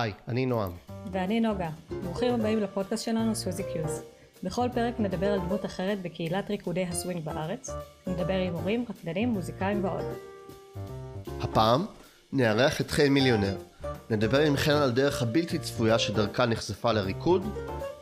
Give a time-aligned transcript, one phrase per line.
[0.00, 0.72] היי, אני נועם.
[1.12, 1.70] ואני נוגה.
[2.04, 4.02] ברוכים הבאים לפודקאסט שלנו Suzie's Q's.
[4.42, 7.70] בכל פרק נדבר על דמות אחרת בקהילת ריקודי הסווינג בארץ.
[8.06, 10.04] נדבר עם מורים, רקדנים, מוזיקאים ועוד.
[11.40, 11.86] הפעם
[12.32, 13.56] נארח את חן מיליונר.
[14.10, 17.42] נדבר עם חן על הדרך הבלתי צפויה שדרכה נחשפה לריקוד,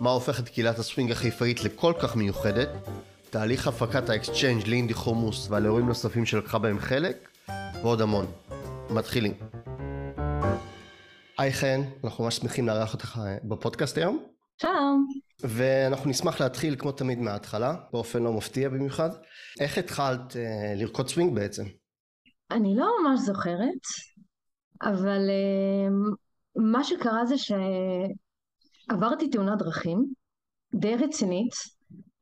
[0.01, 2.69] מה הופך את קהילת הסווינג החיפאית לכל כך מיוחדת,
[3.31, 7.29] תהליך הפקת ה exchange Lindy Hummus ועל אירועים נוספים שלקחה בהם חלק,
[7.83, 8.27] ועוד המון.
[8.91, 9.33] מתחילים.
[11.43, 14.25] היי חן, אנחנו ממש שמחים לארח אותך בפודקאסט היום.
[14.63, 15.07] שלום.
[15.41, 19.11] ואנחנו נשמח להתחיל כמו תמיד מההתחלה, באופן לא מפתיע במיוחד.
[19.61, 21.65] איך התחלת אה, לרקוד סווינג בעצם?
[22.51, 23.83] אני לא ממש זוכרת,
[24.83, 25.89] אבל אה,
[26.57, 30.05] מה שקרה זה שעברתי תאונת דרכים
[30.75, 31.55] די רצינית,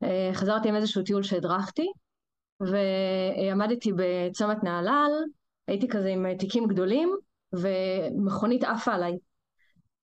[0.03, 1.85] אה, חזרתי מאיזשהו טיול שהדרכתי,
[2.59, 5.11] ועמדתי בצומת נהלל,
[5.67, 7.15] הייתי כזה עם תיקים גדולים,
[7.53, 9.17] ומכונית עפה עליי.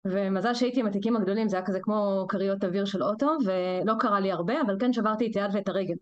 [0.04, 4.20] ומזל שהייתי עם התיקים הגדולים, זה היה כזה כמו כריות אוויר של אוטו, ולא קרה
[4.20, 5.94] לי הרבה, אבל כן שברתי את היד ואת הרגל.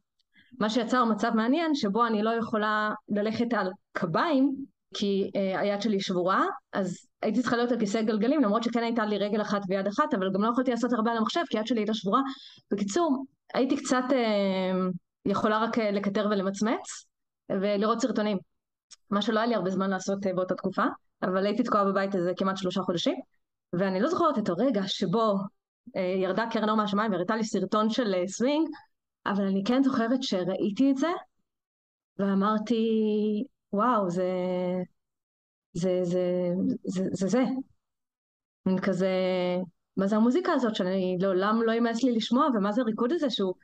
[0.61, 4.55] מה שיצר מצב מעניין, שבו אני לא יכולה ללכת על קביים,
[4.95, 9.07] כי אה, היד שלי שבורה, אז הייתי צריכה להיות על כיסא גלגלים, למרות שכן הייתה
[9.07, 11.67] לי רגל אחת ויד אחת, אבל גם לא יכולתי לעשות הרבה על המחשב, כי היד
[11.67, 12.21] שלי הייתה שבורה.
[12.71, 13.25] בקיצור,
[13.55, 14.89] הייתי קצת אה,
[15.25, 17.07] יכולה רק אה, לקטר ולמצמץ,
[17.51, 18.39] ולראות סרטונים.
[19.11, 20.85] מה שלא היה לי הרבה זמן לעשות אה, באותה תקופה.
[21.23, 23.15] אבל הייתי תקועה בבית הזה כמעט שלושה חודשים,
[23.73, 25.35] ואני לא זוכרת את הרגע שבו
[25.97, 28.69] אה, ירדה קרן אור מהשמיים והראתה לי סרטון של אה, סווינג,
[29.27, 31.11] אבל אני כן זוכרת שראיתי את זה,
[32.19, 32.85] ואמרתי,
[33.73, 34.31] וואו, זה...
[35.73, 36.53] זה זה
[36.85, 37.45] זה זה זה.
[38.67, 39.11] מין כזה,
[39.97, 43.55] מה זה המוזיקה הזאת שאני לעולם לא ימאס לי לשמוע, ומה זה הריקוד הזה שהוא,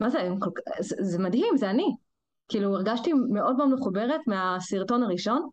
[0.00, 0.18] מה זה,
[0.80, 1.94] זה, זה מדהים, זה אני.
[2.48, 5.48] כאילו הרגשתי מאוד מאוד מחוברת מהסרטון הראשון,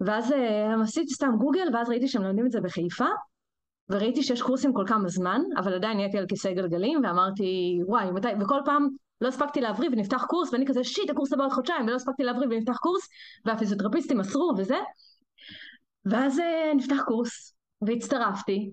[0.00, 3.06] ואז uh, עשיתי סתם גוגל, ואז ראיתי שהם לומדים את זה בחיפה,
[3.88, 8.28] וראיתי שיש קורסים כל כמה זמן, אבל עדיין נהייתי על כיסא גלגלים, ואמרתי, וואי, מתי,
[8.40, 8.88] וכל פעם
[9.20, 12.48] לא הספקתי להבריא ונפתח קורס, ואני כזה, שיט, הקורס הבא עוד חודשיים, ולא הספקתי להבריא
[12.50, 13.08] ונפתח קורס,
[13.44, 14.78] והפיזיותרפיסטים מסרו וזה,
[16.04, 18.70] ואז אה, נפתח קורס, והצטרפתי,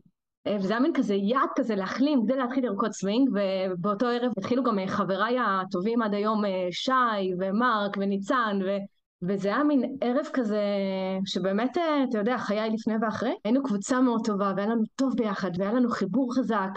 [0.48, 4.64] אה, וזה היה מין כזה יעד כזה להחלים כדי להתחיל לרקוד סווינג, ובאותו ערב התחילו
[4.64, 8.97] גם חבריי הטובים עד היום, שי ומרק וניצן, ו...
[9.22, 10.62] וזה היה מין ערב כזה,
[11.26, 13.34] שבאמת, אה, אתה יודע, חיי לפני ואחרי.
[13.46, 16.70] היינו קבוצה מאוד טובה, והיה לנו טוב ביחד, והיה לנו חיבור חזק,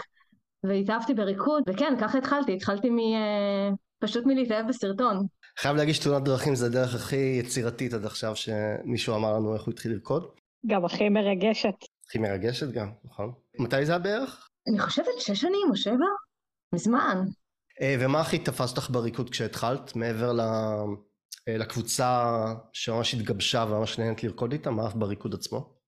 [0.63, 2.99] והתאהבתי בריקוד, וכן, ככה התחלתי, התחלתי מ...
[2.99, 3.69] אה,
[3.99, 5.25] פשוט מלהתאהב בסרטון.
[5.59, 9.71] חייב להגיד שתאונת דרכים זה הדרך הכי יצירתית עד עכשיו שמישהו אמר לנו איך הוא
[9.73, 10.27] התחיל לרקוד.
[10.67, 11.75] גם הכי מרגשת.
[12.07, 13.31] הכי מרגשת גם, נכון.
[13.59, 14.47] מתי זה היה בערך?
[14.67, 16.05] אני חושבת שש שנים או שבע,
[16.75, 17.23] מזמן.
[17.81, 20.41] אה, ומה הכי תפס אותך בריקוד כשהתחלת, מעבר ל...
[21.47, 22.35] אה, לקבוצה
[22.73, 25.81] שממש התגבשה וממש נהנית לרקוד איתה, מה אף בריקוד עצמו?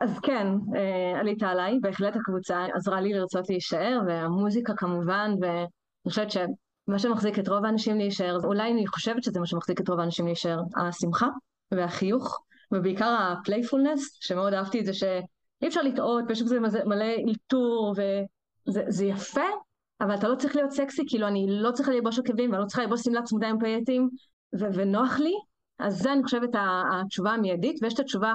[0.00, 0.46] אז כן,
[0.76, 5.66] אה, עלית עליי, בהחלט הקבוצה עזרה לי לרצות להישאר, והמוזיקה כמובן, ואני
[6.08, 10.00] חושבת שמה שמחזיק את רוב האנשים להישאר, אולי אני חושבת שזה מה שמחזיק את רוב
[10.00, 11.26] האנשים להישאר, השמחה
[11.70, 12.38] והחיוך,
[12.72, 17.94] ובעיקר ה playfulness, שמאוד אהבתי את זה שאי אפשר לטעות, ויש בזה מלא אלתור,
[18.66, 19.46] וזה יפה,
[20.00, 22.82] אבל אתה לא צריך להיות סקסי, כאילו אני לא צריכה ללבוש עקבים, ואני לא צריכה
[22.82, 24.08] ללבוש שמלת צמודה עם פייטים,
[24.54, 25.34] ו- ונוח לי,
[25.78, 28.34] אז זה אני חושבת התשובה המיידית, ויש את התשובה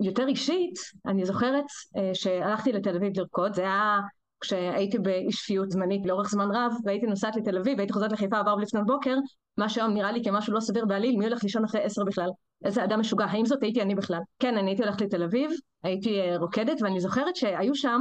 [0.00, 0.74] היותר אישית,
[1.06, 1.64] אני זוכרת
[1.96, 4.00] אה, שהלכתי לתל אביב לרקוד, זה היה
[4.40, 8.54] כשהייתי באי שפיות זמנית לאורך זמן רב, והייתי נוסעת לתל אביב, והייתי חוזרת לחיפה עבר
[8.54, 9.16] לפנות בוקר,
[9.56, 12.28] מה שהיום נראה לי כמשהו לא סביר בעליל, מי הולך לישון אחרי עשר בכלל?
[12.64, 14.20] איזה אדם משוגע, האם זאת הייתי אני בכלל?
[14.38, 15.50] כן, אני הייתי הולכת לתל אביב,
[15.82, 18.00] הייתי אה, רוקדת, ואני זוכרת שהיו שם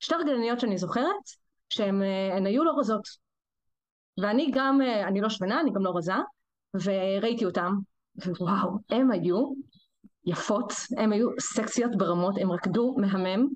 [0.00, 1.24] שתי רגלניות שאני זוכרת,
[1.68, 3.08] שהן אה, היו לא רזות.
[4.22, 6.14] ואני גם, אני לא שמנה, אני גם לא רזה,
[6.74, 7.72] וראיתי אותם,
[8.26, 9.52] ווואו, הם היו
[10.24, 13.48] יפות, הם היו סקסיות ברמות, הם רקדו מהמם,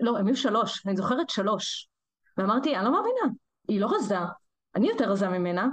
[0.00, 1.88] לא, הם היו שלוש, אני זוכרת שלוש,
[2.36, 3.36] ואמרתי, אני לא מאמינה,
[3.68, 4.18] היא לא רזה,
[4.76, 5.68] אני יותר רזה ממנה,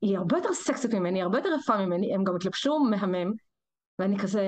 [0.00, 3.32] היא הרבה יותר סקסית ממני, הרבה יותר יפה ממני, הם גם התלבשו מהמם,
[3.98, 4.42] ואני כזה,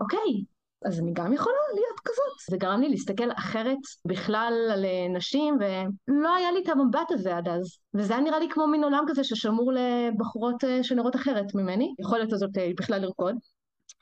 [0.00, 0.44] אוקיי,
[0.84, 2.50] אז אני גם יכולה להיות כזאת.
[2.50, 7.36] זה גרם לי להסתכל אחרת בכלל על אה, נשים, ולא היה לי את המבט הזה
[7.36, 7.78] עד אז.
[7.94, 12.32] וזה היה נראה לי כמו מין עולם כזה ששמור לבחורות אה, שנראות אחרת ממני, יכולת
[12.32, 13.34] הזאת אה, בכלל לרקוד.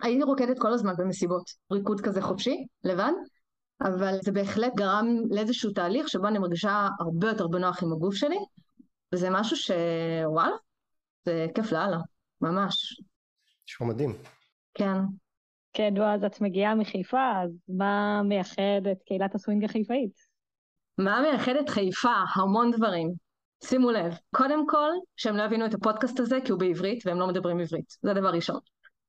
[0.03, 3.13] הייתי רוקדת כל הזמן במסיבות, ריקוד כזה חופשי, לבד,
[3.83, 8.39] אבל זה בהחלט גרם לאיזשהו תהליך שבו אני מרגישה הרבה יותר בנוח עם הגוף שלי,
[9.15, 10.57] וזה משהו שוואלה,
[11.25, 11.99] זה כיף לאללה,
[12.41, 13.01] ממש.
[13.69, 14.17] נשמע מדהים.
[14.75, 14.97] כן.
[15.77, 20.13] כן, נו, אז את מגיעה מחיפה, אז מה מייחד את קהילת הסווינג החיפאית?
[20.99, 22.15] מה מייחד את חיפה?
[22.35, 23.13] המון דברים.
[23.65, 27.27] שימו לב, קודם כל, שהם לא יבינו את הפודקאסט הזה כי הוא בעברית והם לא
[27.27, 28.59] מדברים עברית, זה דבר ראשון.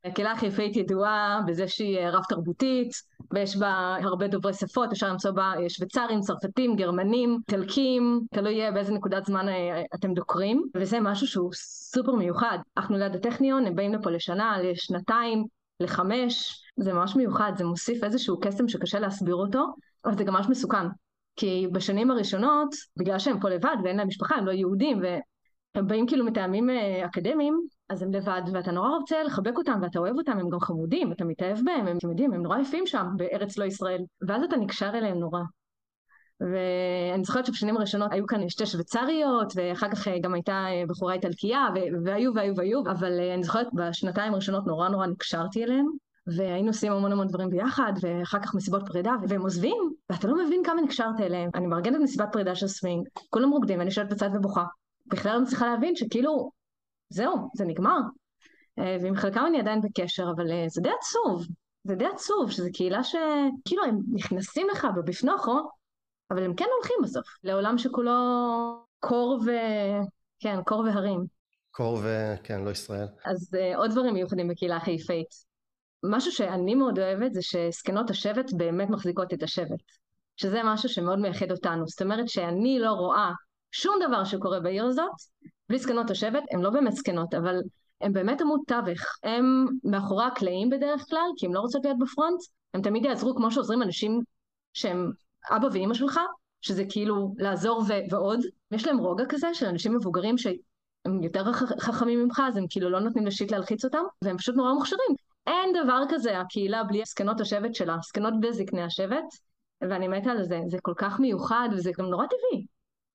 [0.04, 2.92] הקהילה החיפאית ידועה בזה שהיא רב תרבותית,
[3.32, 9.26] ויש בה הרבה דוברי שפות, אפשר למצוא בה שוויצרים, צרפתים, גרמנים, איטלקים, תלוי באיזה נקודת
[9.26, 12.58] זמן אה, אתם דוקרים, וזה משהו שהוא סופר מיוחד.
[12.78, 18.40] אנחנו ליד הטכניון, הם באים לפה לשנה, לשנתיים, לחמש, זה ממש מיוחד, זה מוסיף איזשהו
[18.40, 19.66] קסם שקשה להסביר אותו,
[20.06, 20.88] אבל זה גם ממש מסוכן.
[21.36, 26.08] כי בשנים הראשונות, בגלל שהם פה לבד ואין להם משפחה, הם לא יהודים, והם באים
[26.08, 30.32] כאילו מטעמים אה, אקדמיים, אז הם לבד, ואתה נורא רוצה לחבק אותם, ואתה אוהב אותם,
[30.32, 33.66] הם גם חמודים, אתה מתאהב בהם, הם, אתם יודעים, הם נורא יפים שם, בארץ לא
[33.66, 35.40] ישראל, ואז אתה נקשר אליהם נורא.
[36.42, 41.14] ואני זוכרת שבשנים הראשונות היו כאן שתי שוויצריות, ואחר כך אה, גם הייתה אה, בחורה
[41.14, 41.68] איטלקייה,
[42.06, 45.86] והיו והיו והיו, אבל אני זוכרת בשנתיים הראשונות נורא נורא נקשרתי אליהם,
[46.28, 49.78] והיינו עושים המון המון דברים ביחד, ואחר כך מסיבות פרידה, והם עוזבים,
[50.10, 51.50] ואתה לא מבין כמה נקשרת אליהם.
[51.56, 54.64] אני מארגנת מסיבת פרידה של סווינג, כולם רוקדים, אני יושבת בצד ובוכה.
[55.08, 56.52] בכלל לא מצליחה להבין שכאילו,
[57.10, 58.00] זהו, זה נגמר.
[58.80, 61.48] אה, ועם חלקם אני עדיין בקשר, אבל אה, זה די עצוב.
[61.84, 65.70] זה די עצוב, שזו קהילה שכאילו הם נכנסים לך בבפנוכו,
[66.32, 68.12] אבל הם כן הולכים בסוף, לעולם שכולו
[69.00, 69.52] קור ו...
[70.40, 71.26] כן, קור והרים.
[71.72, 72.34] קור ו...
[72.44, 73.08] כן, לא ישראל.
[73.26, 75.48] אז אה, עוד דברים מיוחדים בקהילה החיפאית.
[76.04, 79.80] משהו שאני מאוד אוהבת זה שזקנות השבט באמת מחזיקות את השבט.
[80.38, 81.88] שזה משהו שמאוד מייחד אותנו.
[81.88, 83.32] זאת אומרת שאני לא רואה
[83.72, 85.12] שום דבר שקורה בעיר הזאת,
[85.70, 87.62] בלי זקנות השבט, הן לא באמת זקנות, אבל
[88.02, 89.02] הן באמת עמוד תווך.
[89.24, 92.40] הן מאחורי הקלעים בדרך כלל, כי הן לא רוצות להיות בפרונט,
[92.74, 94.22] הן תמיד יעזרו כמו שעוזרים אנשים
[94.74, 95.12] שהם
[95.50, 96.20] אבא ואימא שלך,
[96.62, 98.40] שזה כאילו לעזור ו- ועוד.
[98.72, 103.00] יש להם רוגע כזה של אנשים מבוגרים שהם יותר חכמים ממך, אז הם כאילו לא
[103.00, 105.16] נותנים לשיט להלחיץ אותם, והם פשוט נורא מוכשרים.
[105.48, 109.26] אין דבר כזה, הקהילה בלי זקנות השבט שלה, זקנות בלי זקני השבט,
[109.82, 112.66] ואני מתה על זה, זה כל כך מיוחד וזה גם נורא טבעי.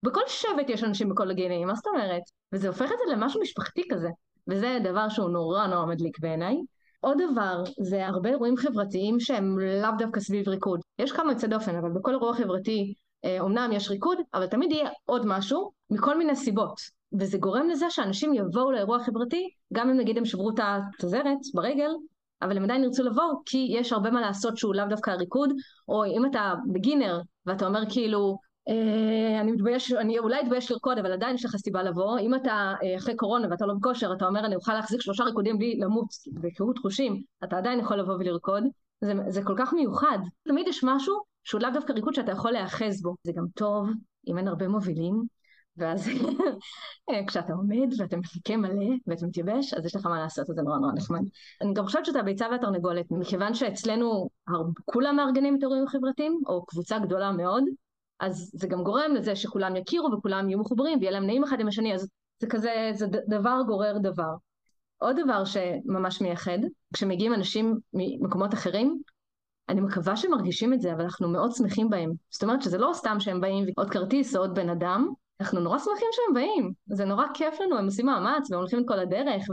[0.03, 2.23] בכל שבט יש אנשים בכל הגילאים, מה זאת אומרת?
[2.53, 4.09] וזה הופך את זה למשהו משפחתי כזה,
[4.49, 6.57] וזה דבר שהוא נורא נורא מדליק בעיניי.
[7.05, 10.81] עוד דבר, זה הרבה אירועים חברתיים שהם לאו דווקא סביב ריקוד.
[10.99, 12.95] יש כמה יוצא דופן, אבל בכל אירוע חברתי
[13.41, 16.81] אומנם אה, יש ריקוד, אבל תמיד יהיה עוד משהו, מכל מיני סיבות.
[17.19, 21.91] וזה גורם לזה שאנשים יבואו לאירוע חברתי, גם אם נגיד הם שברו את התזרת ברגל,
[22.43, 25.53] אבל הם עדיין ירצו לבוא, כי יש הרבה מה לעשות שהוא לאו דווקא הריקוד,
[25.89, 28.39] או אם אתה בגינר, ואתה אומר כאילו,
[29.41, 32.19] אני מתבייש, אני אולי אתבייש לרקוד, אבל עדיין יש לך סיבה לבוא.
[32.19, 35.59] אם אתה אה, אחרי קורונה ואתה לא בכושר, אתה אומר אני אוכל להחזיק שלושה ריקודים
[35.59, 38.65] בלי למות בקהות חושים, אתה עדיין יכול לבוא ולרקוד.
[39.01, 40.19] זה, זה כל כך מיוחד.
[40.49, 41.15] תמיד יש משהו
[41.45, 43.15] שהוא לאו דווקא ריקוד שאתה יכול להיאחז בו.
[43.25, 43.89] זה גם טוב
[44.29, 45.23] אם אין הרבה מובילים,
[45.77, 46.09] ואז
[47.11, 50.79] אה, כשאתה עומד ואתה מחכה מלא ואתה מתייבש, אז יש לך מה לעשות, זה נורא
[50.79, 51.21] נורא נחמד.
[51.63, 54.29] אני גם חושבת שאתה הביצה והתרנגולת, מכיוון שאצלנו
[54.85, 57.65] כולם מארגנים את האירועים החברתיים, או קבוצה גדולה מאוד,
[58.21, 61.69] אז זה גם גורם לזה שכולם יכירו וכולם יהיו מחוברים ויהיה להם נעים אחד עם
[61.69, 62.09] השני, אז
[62.41, 64.35] זה כזה, זה דבר גורר דבר.
[64.99, 66.59] עוד דבר שממש מייחד,
[66.95, 69.03] כשמגיעים אנשים ממקומות אחרים,
[69.69, 72.13] אני מקווה שהם מרגישים את זה, אבל אנחנו מאוד שמחים בהם.
[72.31, 75.09] זאת אומרת שזה לא סתם שהם באים ועוד כרטיס או עוד בן אדם,
[75.41, 78.85] אנחנו נורא שמחים שהם באים, זה נורא כיף לנו, הם עושים מאמץ והם הולכים את
[78.89, 79.45] כל הדרך,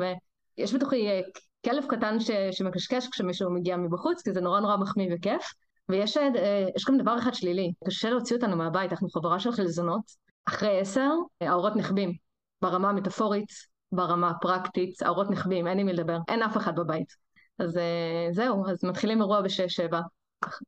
[0.57, 1.21] ויש בתוכי אה,
[1.65, 2.31] כלב קטן ש...
[2.51, 5.53] שמקשקש כשמישהו מגיע מבחוץ, כי זה נורא נורא מחמיא וכיף.
[5.89, 10.01] ויש אה, גם דבר אחד שלילי, קשה להוציא אותנו מהבית, אנחנו חברה של חלזונות.
[10.45, 11.09] אחרי עשר,
[11.41, 12.13] האורות נחבים,
[12.61, 13.49] ברמה המטאפורית,
[13.91, 17.13] ברמה הפרקטית, האורות נחבים, אין עם מי לדבר, אין אף אחד בבית.
[17.59, 20.01] אז אה, זהו, אז מתחילים אירוע בשש-שבע,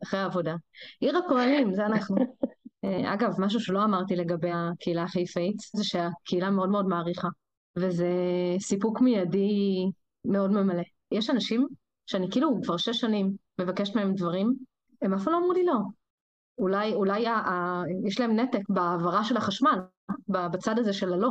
[0.04, 0.56] אחרי העבודה.
[1.00, 2.16] עיר הפועלים, זה אנחנו.
[2.86, 7.28] אה, אגב, משהו שלא אמרתי לגבי הקהילה החיפאית, זה שהקהילה מאוד מאוד מעריכה,
[7.76, 8.10] וזה
[8.60, 9.86] סיפוק מיידי
[10.26, 10.84] מאוד ממלא.
[11.12, 11.68] יש אנשים
[12.06, 14.56] שאני כאילו כבר שש שנים מבקשת מהם דברים,
[15.02, 15.78] הם אף פעם לא אמרו לי לא.
[16.58, 19.80] אולי, אולי ה, ה, יש להם נתק בהעברה של החשמל,
[20.28, 21.30] בצד הזה של הלא.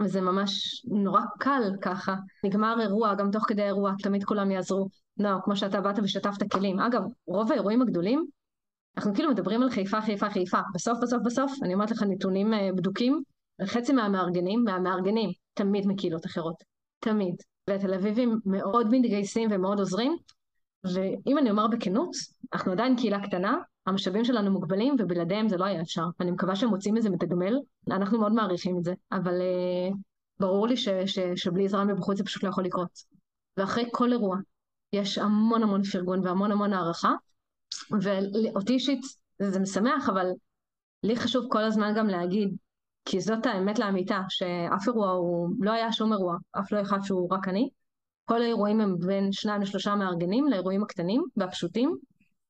[0.00, 2.14] וזה ממש נורא קל ככה.
[2.44, 4.88] נגמר אירוע, גם תוך כדי אירוע, תמיד כולם יעזרו.
[5.18, 6.80] לא, כמו שאתה באת ושטפת כלים.
[6.80, 8.26] אגב, רוב האירועים הגדולים,
[8.96, 10.58] אנחנו כאילו מדברים על חיפה, חיפה, חיפה.
[10.74, 13.22] בסוף, בסוף, בסוף, אני אומרת לך נתונים אה, בדוקים,
[13.66, 16.54] חצי מהמארגנים, מהמארגנים, תמיד מקהילות אחרות.
[17.00, 17.34] תמיד.
[17.68, 20.16] והתל אביבים מאוד מתגייסים ומאוד עוזרים,
[20.84, 22.10] ואם אני אומר בכנות,
[22.52, 26.04] אנחנו עדיין קהילה קטנה, המשאבים שלנו מוגבלים ובלעדיהם זה לא היה אפשר.
[26.20, 27.54] אני מקווה שהם מוצאים איזה מתגמל,
[27.90, 29.94] אנחנו מאוד מעריכים את זה, אבל uh,
[30.40, 32.90] ברור לי ש, ש, שבלי עזרה מבחוץ זה פשוט לא יכול לקרות.
[33.56, 34.36] ואחרי כל אירוע
[34.92, 37.12] יש המון המון פרגון והמון המון הערכה,
[38.02, 39.00] ואותי אישית
[39.38, 40.26] זה, זה משמח, אבל
[41.02, 42.56] לי חשוב כל הזמן גם להגיד,
[43.04, 47.28] כי זאת האמת לאמיתה, שאף אירוע הוא, לא היה שום אירוע, אף לא אחד שהוא
[47.34, 47.68] רק אני,
[48.24, 51.96] כל האירועים הם בין שניים לשלושה מארגנים לאירועים הקטנים והפשוטים,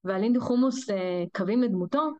[0.04, 2.10] והלינדי חומוס אה, קווים לדמותו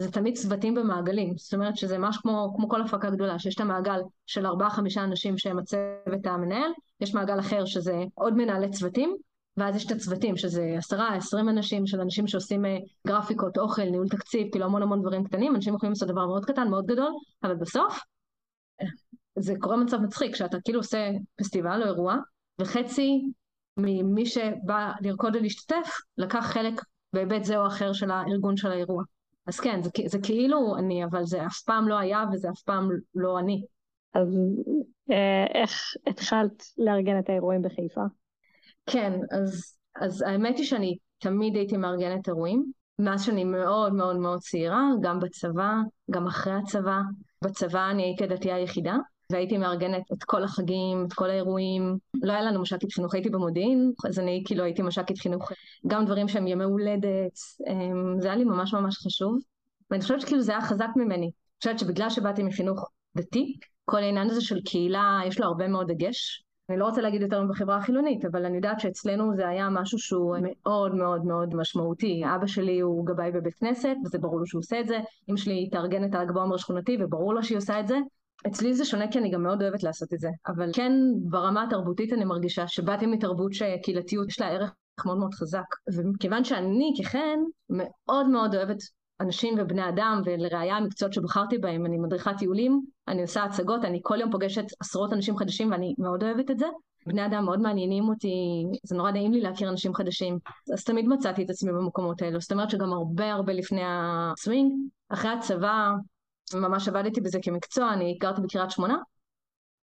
[0.00, 3.60] זה תמיד צוותים במעגלים, זאת אומרת שזה משהו כמו, כמו כל הפקה גדולה, שיש את
[3.60, 9.16] המעגל של ארבעה חמישה אנשים שהם הצוות המנהל, יש מעגל אחר שזה עוד מנהלי צוותים,
[9.56, 12.76] ואז יש את הצוותים, שזה עשרה, עשרים אנשים, של אנשים שעושים אה,
[13.06, 16.68] גרפיקות, אוכל, ניהול תקציב, כאילו המון המון דברים קטנים, אנשים יכולים לעשות דבר מאוד קטן,
[16.68, 17.12] מאוד גדול,
[17.42, 18.00] אבל בסוף
[18.82, 18.86] אה,
[19.38, 22.16] זה קורה מצב מצחיק, שאתה כאילו עושה פסטיבל או אירוע,
[22.58, 23.22] וחצי
[23.76, 26.80] ממי שבא לרקוד ולהשתתף, לקח חלק
[27.12, 29.02] בהיבט זה או אחר של הארגון של האירוע.
[29.46, 32.88] אז כן, זה, זה כאילו אני, אבל זה אף פעם לא היה וזה אף פעם
[33.14, 33.62] לא אני.
[34.14, 34.38] אז
[35.10, 38.00] אה, איך התחלת לארגן את האירועים בחיפה?
[38.86, 44.40] כן, אז, אז האמת היא שאני תמיד הייתי מארגנת אירועים, מאז שאני מאוד מאוד מאוד
[44.40, 45.74] צעירה, גם בצבא,
[46.10, 46.98] גם אחרי הצבא.
[47.44, 48.96] בצבא אני הייתי הדתייה היחידה,
[49.30, 51.98] והייתי מארגנת את כל החגים, את כל האירועים.
[52.22, 55.52] לא היה לנו מש"קית חינוך, הייתי במודיעין, אז אני כאילו הייתי מש"קית חינוך,
[55.86, 57.38] גם דברים שהם ימי הולדת,
[58.20, 59.38] זה היה לי ממש ממש חשוב.
[59.90, 61.24] ואני חושבת שכאילו זה היה חזק ממני.
[61.24, 65.92] אני חושבת שבגלל שבאתי מחינוך דתי, כל העניין הזה של קהילה, יש לו הרבה מאוד
[65.92, 66.44] דגש.
[66.68, 70.36] אני לא רוצה להגיד יותר מבחברה החילונית, אבל אני יודעת שאצלנו זה היה משהו שהוא
[70.42, 72.22] מאוד מאוד מאוד משמעותי.
[72.34, 74.98] אבא שלי הוא גבאי בבית כנסת, וזה ברור לו שהוא עושה את זה.
[75.28, 77.98] אמא שלי התארגנת על הגבוה שכונתי, וברור לו שהיא עושה את זה.
[78.46, 80.92] אצלי זה שונה כי אני גם מאוד אוהבת לעשות את זה, אבל כן
[81.30, 84.74] ברמה התרבותית אני מרגישה שבאתי מתרבות שקהילתיות יש לה ערך
[85.06, 87.38] מאוד מאוד חזק, ומכיוון שאני ככן
[87.70, 88.78] מאוד מאוד אוהבת
[89.20, 94.20] אנשים ובני אדם, ולראיה המקצועות שבחרתי בהם, אני מדריכת טיולים, אני עושה הצגות, אני כל
[94.20, 96.66] יום פוגשת עשרות אנשים חדשים ואני מאוד אוהבת את זה.
[97.06, 100.38] בני אדם מאוד מעניינים אותי, זה נורא נעים לי להכיר אנשים חדשים,
[100.74, 104.72] אז תמיד מצאתי את עצמי במקומות האלו, זאת אומרת שגם הרבה הרבה לפני הסווינג,
[105.08, 105.90] אחרי הצבא
[106.54, 108.96] ממש עבדתי בזה כמקצוע, אני גרתי בקריית שמונה,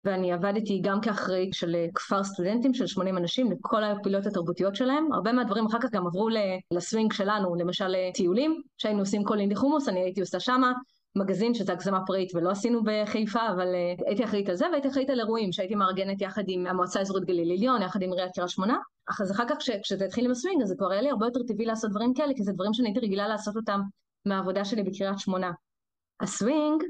[0.03, 5.13] ואני עבדתי גם כאחראית של אה, כפר סטודנטים של 80 אנשים לכל הפעילויות התרבותיות שלהם.
[5.13, 6.29] הרבה מהדברים אחר כך גם עברו
[6.71, 10.73] לסווינג שלנו, למשל אה, טיולים, שהיינו עושים כל אינדי חומוס, אני הייתי עושה שמה.
[11.15, 15.09] מגזין שזה הגזמה פראית ולא עשינו בחיפה, אבל uh, הייתי אחראית על זה והייתי אחראית
[15.09, 18.77] על אירועים שהייתי מארגנת יחד עם המועצה האזורית גליל עליון, יחד עם עיריית קריית שמונה.
[19.21, 21.65] אז אחר כך כשזה התחיל עם הסווינג אז זה כבר היה לי הרבה יותר טבעי
[21.65, 23.81] לעשות דברים כאלה, כי זה דברים שאני הייתי רגילה לעשות אותם
[24.25, 25.51] מהעבודה שלי בקריית שמונה.
[26.21, 26.83] הסווינג,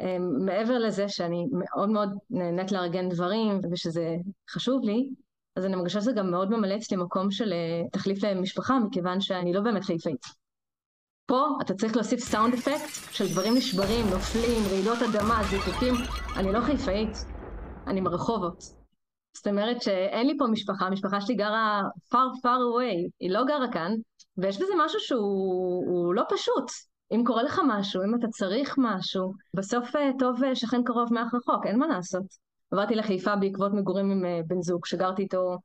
[0.00, 4.16] אמ, מעבר לזה שאני מאוד מאוד נהנית לארגן דברים ושזה
[4.50, 5.08] חשוב לי,
[5.56, 9.52] אז אני מרגישה שזה גם מאוד ממלא אצלי מקום של אה, תחליף למשפחה, מכיוון שאני
[9.52, 10.26] לא באמת חיפאית.
[11.26, 15.94] פה אתה צריך להוסיף סאונד אפקט של דברים נשברים, נופלים, רעידות אדמה, זיקוקים.
[16.36, 17.12] אני לא חיפאית,
[17.86, 18.56] אני מרחובות.
[19.36, 21.82] זאת אומרת שאין לי פה משפחה, המשפחה שלי גרה
[22.14, 23.92] far far away, היא לא גרה כאן,
[24.38, 26.70] ויש בזה משהו שהוא לא פשוט.
[27.12, 31.34] אם קורה לך משהו, אם אתה צריך משהו, בסוף אה, טוב אה, שכן קרוב מאח
[31.34, 32.24] רחוק, אין מה לעשות.
[32.70, 35.56] עברתי לחיפה בעקבות מגורים עם אה, בן זוג, שגרתי איתו,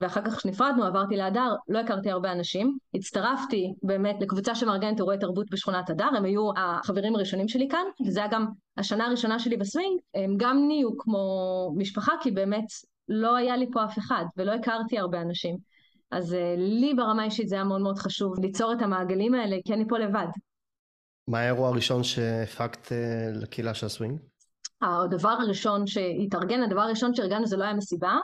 [0.00, 2.78] ואחר כך כשנפרדנו עברתי להדר, לא הכרתי הרבה אנשים.
[2.94, 8.20] הצטרפתי באמת לקבוצה שמארגנת אירועי תרבות בשכונת הדר, הם היו החברים הראשונים שלי כאן, וזה
[8.20, 11.20] היה גם השנה הראשונה שלי בסווינג, הם גם נהיו כמו
[11.76, 12.66] משפחה, כי באמת
[13.08, 15.56] לא היה לי פה אף אחד, ולא הכרתי הרבה אנשים.
[16.10, 19.88] אז לי ברמה אישית זה היה מאוד מאוד חשוב ליצור את המעגלים האלה, כי אני
[19.88, 20.26] פה לבד.
[21.28, 24.18] מה האירוע הראשון שהפקת אה, לקהילה של הסווינג?
[24.82, 28.16] הדבר הראשון שהתארגן, הדבר הראשון שארגנו זה לא היה מסיבה,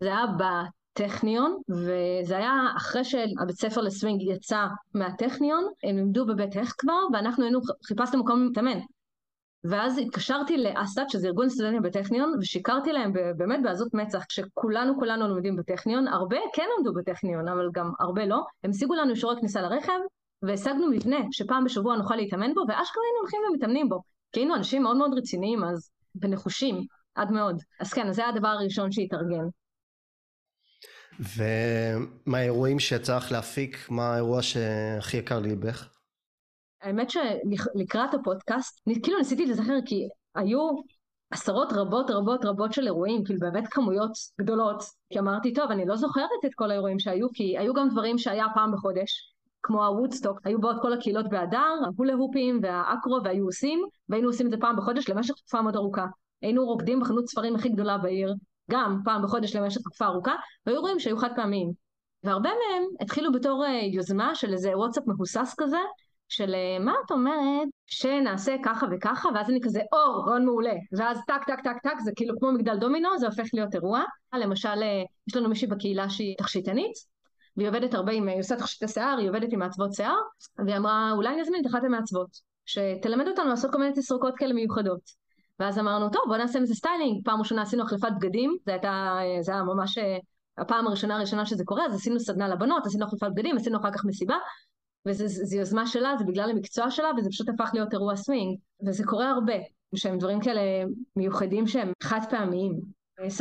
[0.00, 6.74] זה היה בטכניון, וזה היה אחרי שהבית ספר לסווינג יצא מהטכניון, הם לימדו בבית הכ
[6.78, 8.78] כבר, ואנחנו היינו, חיפשנו מקום להתאמן.
[9.64, 15.56] ואז התקשרתי לאסת, שזה ארגון סטודנטים בטכניון, ושיקרתי להם באמת בעזות מצח, כשכולנו כולנו לומדים
[15.56, 19.98] בטכניון, הרבה כן למדו בטכניון, אבל גם הרבה לא, הם השיגו לנו אישורי כניסה לרכב,
[20.42, 24.02] והשגנו מבנה שפעם בשבוע נוכל להתאמן בו, ואשכרה היינו הולכים ומתאמנים בו.
[24.32, 25.90] כי היינו אנשים מאוד מאוד רציניים אז,
[26.22, 26.80] ונחושים,
[27.14, 27.62] עד מאוד.
[27.80, 29.44] אז כן, אז זה הדבר הראשון שהתארגן.
[31.20, 35.88] ומה האירועים שיצא לך להפיק, מה האירוע שהכי יקר ליבך?
[36.82, 40.60] האמת שלקראת הפודקאסט, כאילו ניסיתי לזכר כי היו
[41.30, 45.96] עשרות רבות רבות רבות של אירועים, כאילו באמת כמויות גדולות, כי אמרתי, טוב, אני לא
[45.96, 49.34] זוכרת את כל האירועים שהיו, כי היו גם דברים שהיה פעם בחודש,
[49.68, 54.56] כמו הוודסטוק, היו באות כל הקהילות באדר, ההולה הופים והאקרו עושים, והיינו עושים את זה
[54.60, 56.06] פעם בחודש למשך תקופה מאוד ארוכה.
[56.42, 58.34] היינו רוקדים בחנות ספרים הכי גדולה בעיר,
[58.70, 60.34] גם פעם בחודש למשך תקופה ארוכה,
[60.66, 61.72] והיו רואים שהיו חד פעמיים.
[62.24, 65.80] והרבה מהם התחילו בתור אה, יוזמה של איזה וואטסאפ מהוסס כזה,
[66.28, 71.20] של אה, מה את אומרת שנעשה ככה וככה, ואז אני כזה, או, רעיון מעולה, ואז
[71.26, 74.02] טק טק טק טק, זה כאילו כמו מגדל דומינו, זה הופך להיות אירוע.
[74.34, 77.17] למשל, אה, יש לנו מישהי בקהילה שהיא תכשיטנית,
[77.58, 80.16] והיא עובדת הרבה עם, היא עושה תכשיטי שיער, היא עובדת עם מעצבות שיער,
[80.66, 82.28] והיא אמרה, אולי נזמין את אחת המעצבות,
[82.66, 85.00] שתלמד אותנו לעשות כל מיני תסרוקות כאלה מיוחדות.
[85.60, 89.52] ואז אמרנו, טוב, בוא נעשה מזה סטיילינג, פעם ראשונה עשינו החלפת בגדים, זה הייתה, זה
[89.52, 90.18] היה ממש אה,
[90.58, 94.04] הפעם הראשונה הראשונה שזה קורה, אז עשינו סדנה לבנות, עשינו החלפת בגדים, עשינו אחר כך
[94.04, 94.36] מסיבה,
[95.06, 99.30] וזו יוזמה שלה, זה בגלל המקצוע שלה, וזה פשוט הפך להיות אירוע סווינג, וזה קורה
[99.30, 99.54] הרבה,
[99.94, 100.60] שהם דברים כאלה
[101.16, 102.80] מיוחדים שהם חד פעמיים.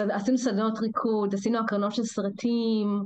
[0.09, 3.05] עשינו סדנות ריקוד, עשינו הקרנות של סרטים,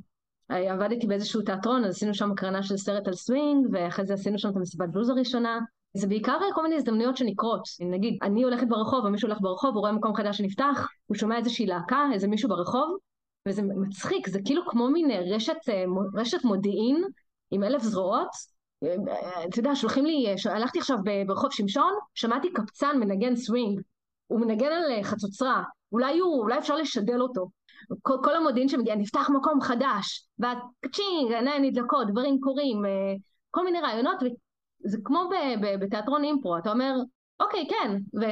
[0.52, 4.50] עבדתי באיזשהו תיאטרון, אז עשינו שם הקרנה של סרט על סווינג, ואחרי זה עשינו שם
[4.50, 5.60] את המסיבת בלוז הראשונה.
[5.94, 7.62] זה בעיקר כל מיני הזדמנויות שנקרות.
[7.80, 11.38] נגיד, אני הולכת ברחוב, או מישהו הולך ברחוב, הוא רואה מקום חדש שנפתח, הוא שומע
[11.38, 12.98] איזושהי להקה, איזה מישהו ברחוב,
[13.48, 15.58] וזה מצחיק, זה כאילו כמו מין רשת,
[16.16, 17.04] רשת מודיעין
[17.52, 18.30] עם אלף זרועות.
[19.50, 23.82] אתה יודע, שולחים לי, הלכתי עכשיו ברחוב שמשון, שמעתי קבצן מנגן סווינג,
[24.28, 27.48] הוא מנגן על חצוצרה, אולי, הוא, אולי אפשר לשדל אותו.
[28.02, 33.14] כל, כל המודיעין שמגיע, נפתח מקום חדש, ואת ka-ching, עיניים נדלקות, דברים קורים, אה,
[33.52, 34.18] כל מיני רעיונות,
[34.86, 36.94] וזה כמו ב, ב, בתיאטרון אימפרו, אתה אומר,
[37.40, 38.24] אוקיי, כן, ו,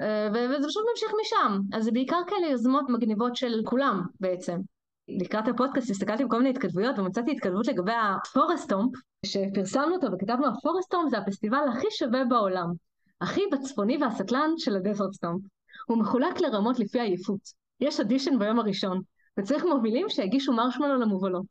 [0.00, 1.60] אה, ו, וזה פשוט ממשיך משם.
[1.72, 4.60] אז זה בעיקר כאלה יוזמות מגניבות של כולם בעצם.
[5.08, 8.92] לקראת הפודקאסט הסתכלתי בכל מיני התכתבויות ומצאתי התכתבות לגבי הפורסטומפ,
[9.26, 12.72] שפרסמנו אותו וכתבנו הפורסטומפ זה הפסטיבל הכי שווה בעולם,
[13.20, 15.42] אחיו הצפוני והסטלן של ה Desert Stomp.
[15.86, 17.61] הוא מחולק לרמות לפי עייפות.
[17.82, 19.00] יש אודישן ביום הראשון,
[19.38, 21.46] וצריך מובילים שיגישו מרשמלו למובלות.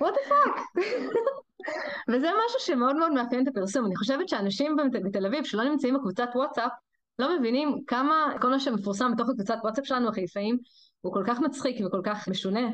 [0.00, 0.84] What the fuck?
[2.08, 3.86] וזה משהו שמאוד מאוד מאפיין את הפרסום.
[3.86, 6.72] אני חושבת שאנשים בתל אביב שלא נמצאים בקבוצת וואטסאפ,
[7.18, 10.58] לא מבינים כמה כל מה שמפורסם בתוך הקבוצת וואטסאפ שלנו, החיפאים,
[11.00, 12.68] הוא כל כך מצחיק וכל כך משונה.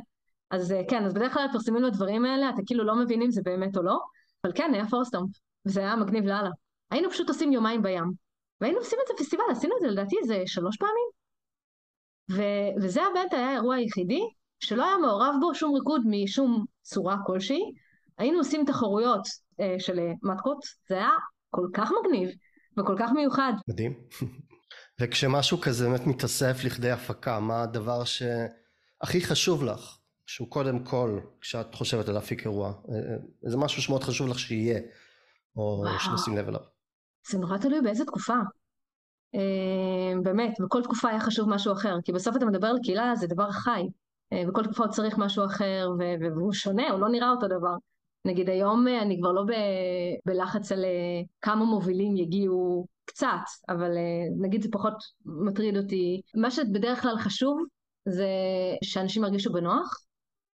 [0.50, 3.30] אז אה, כן, אז בדרך כלל מפרסמים לו דברים האלה, אתה כאילו לא מבין אם
[3.30, 3.98] זה באמת או לא,
[4.44, 5.30] אבל כן, היה פורסטומפ,
[5.66, 6.50] וזה היה מגניב לאללה.
[6.90, 8.12] היינו פשוט עושים יומיים בים,
[8.60, 11.08] והיינו עושים את זה פסטיבל, עשינו את זה לדעתי איזה שלוש פעמים,
[12.30, 14.20] ו- וזה באמת היה האירוע היחידי
[14.60, 17.72] שלא היה מעורב בו שום ריקוד משום צורה כלשהי.
[18.18, 19.22] היינו עושים תחרויות
[19.60, 21.10] אה, של אה, מתקות, זה היה
[21.50, 22.28] כל כך מגניב
[22.78, 23.52] וכל כך מיוחד.
[23.68, 23.94] מדהים.
[25.00, 31.74] וכשמשהו כזה באמת מתאסף לכדי הפקה, מה הדבר שהכי חשוב לך, שהוא קודם כל, כשאת
[31.74, 32.72] חושבת על להפיק אירוע,
[33.44, 34.80] איזה משהו שמאוד חשוב לך שיהיה,
[35.56, 36.60] או שנשים לב אליו.
[37.30, 38.34] זה נורא תלוי באיזה תקופה.
[39.34, 43.26] אה, באמת, בכל תקופה היה חשוב משהו אחר, כי בסוף אתה מדבר על קהילה, זה
[43.26, 43.82] דבר חי.
[44.32, 45.88] אה, בכל תקופה הוא צריך משהו אחר,
[46.20, 47.74] והוא שונה, הוא לא נראה אותו דבר.
[48.24, 50.84] נגיד היום אה, אני כבר לא ב- בלחץ על
[51.40, 53.90] כמה מובילים יגיעו קצת, אבל
[54.40, 54.94] נגיד זה פחות
[55.24, 56.20] מטריד אותי.
[56.34, 57.58] מה שבדרך כלל חשוב
[58.08, 58.28] זה
[58.84, 60.04] שאנשים ירגישו בנוח,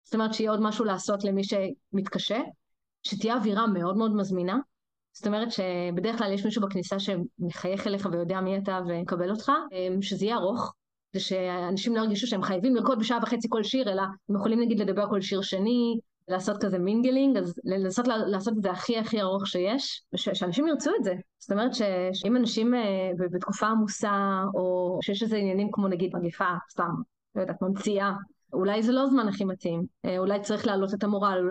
[0.03, 2.39] זאת אומרת שיהיה עוד משהו לעשות למי שמתקשה,
[3.03, 4.57] שתהיה אווירה מאוד מאוד מזמינה,
[5.17, 10.01] זאת אומרת שבדרך כלל יש מישהו בכניסה שמחייך אליך ויודע מי אתה ומקבל אותך, אמ,
[10.01, 10.73] שזה יהיה ארוך,
[11.13, 14.79] זה שאנשים לא ירגישו שהם חייבים לרקוד בשעה וחצי כל שיר, אלא הם יכולים נגיד
[14.79, 19.47] לדבר כל שיר שני, לעשות כזה mingling, אז לנסות לעשות את זה הכי הכי ארוך
[19.47, 21.13] שיש, ושאנשים ירצו את זה.
[21.39, 21.71] זאת אומרת
[22.13, 26.91] שאם אנשים אה, בתקופה עמוסה, או שיש איזה עניינים כמו נגיד מגיפה, סתם,
[27.35, 28.11] לא יודעת, ממציאה,
[28.53, 31.49] אולי זה לא הזמן הכי מתאים, אה, אולי צריך להעלות את המורל,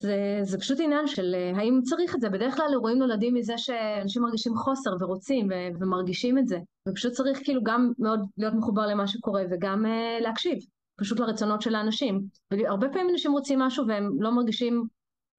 [0.00, 2.28] זה, זה פשוט עניין של אה, האם צריך את זה.
[2.28, 6.58] בדרך כלל אירועים נולדים מזה שאנשים מרגישים חוסר ורוצים ו- ומרגישים את זה.
[6.88, 10.58] ופשוט צריך כאילו גם מאוד להיות מחובר למה שקורה וגם uh, להקשיב,
[11.00, 12.22] פשוט לרצונות של האנשים.
[12.50, 14.84] והרבה פעמים אנשים רוצים משהו והם לא מרגישים,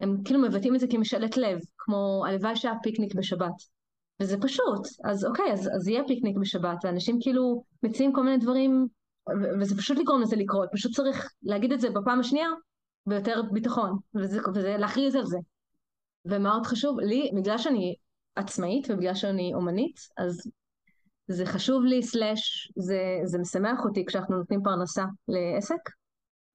[0.01, 3.75] הם כאילו מבטאים את זה כמשאלת לב, כמו הלוואי שהיה פיקניק בשבת.
[4.21, 8.87] וזה פשוט, אז אוקיי, אז, אז יהיה פיקניק בשבת, ואנשים כאילו מציעים כל מיני דברים,
[9.59, 12.47] וזה פשוט לגרום לזה לקרות, פשוט צריך להגיד את זה בפעם השנייה,
[13.07, 15.37] ויותר ביטחון, וזה, וזה להכריז על זה.
[16.25, 16.99] ומה עוד חשוב?
[16.99, 17.95] לי, בגלל שאני
[18.35, 20.41] עצמאית ובגלל שאני אומנית, אז
[21.27, 25.89] זה חשוב לי, סלאש, זה, זה משמח אותי כשאנחנו נותנים פרנסה לעסק.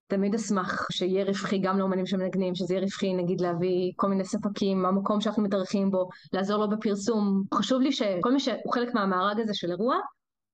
[0.06, 4.86] תמיד אשמח שיהיה רווחי גם לאומנים שמנגנים, שזה יהיה רווחי נגיד להביא כל מיני ספקים,
[4.86, 7.42] המקום שאנחנו מתארחים בו, לעזור לו בפרסום.
[7.54, 9.96] חשוב לי שכל מי שהוא חלק מהמארג הזה של אירוע,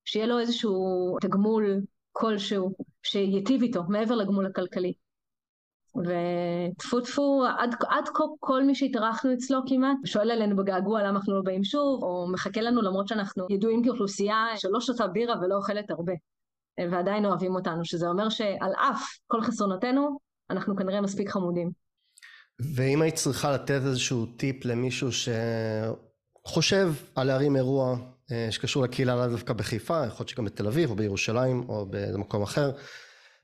[0.04, 0.76] שיהיה לו איזשהו
[1.20, 1.80] תגמול
[2.12, 4.92] כלשהו שייטיב איתו, מעבר לגמול הכלכלי.
[5.98, 11.34] וטפו טפו, עד, עד כה כל מי שהתארחנו אצלו כמעט, שואל עלינו בגעגוע למה אנחנו
[11.34, 15.90] לא באים שוב, או מחכה לנו למרות שאנחנו ידועים כאוכלוסייה שלא שותה בירה ולא אוכלת
[15.90, 16.12] הרבה,
[16.90, 20.18] ועדיין אוהבים אותנו, שזה אומר שעל אף כל חסרונותינו,
[20.50, 21.70] אנחנו כנראה מספיק חמודים.
[22.74, 27.96] ואם היית צריכה לתת איזשהו טיפ למישהו שחושב על להרים אירוע
[28.32, 32.18] אה, שקשור לקהילה לאו דווקא בחיפה, יכול להיות שגם בתל אביב או בירושלים או באיזה
[32.18, 32.70] מקום אחר,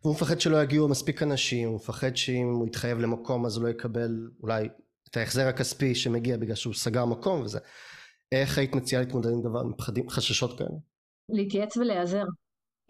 [0.05, 3.69] והוא מפחד שלא יגיעו מספיק אנשים, הוא מפחד שאם הוא יתחייב למקום אז הוא לא
[3.69, 4.69] יקבל אולי
[5.11, 7.59] את ההחזר הכספי שמגיע בגלל שהוא סגר מקום וזה.
[8.33, 10.79] איך היית מציעה להתמודד עם דבר, עם פחדים, חששות כאלה?
[11.29, 12.25] להתייעץ ולהיעזר.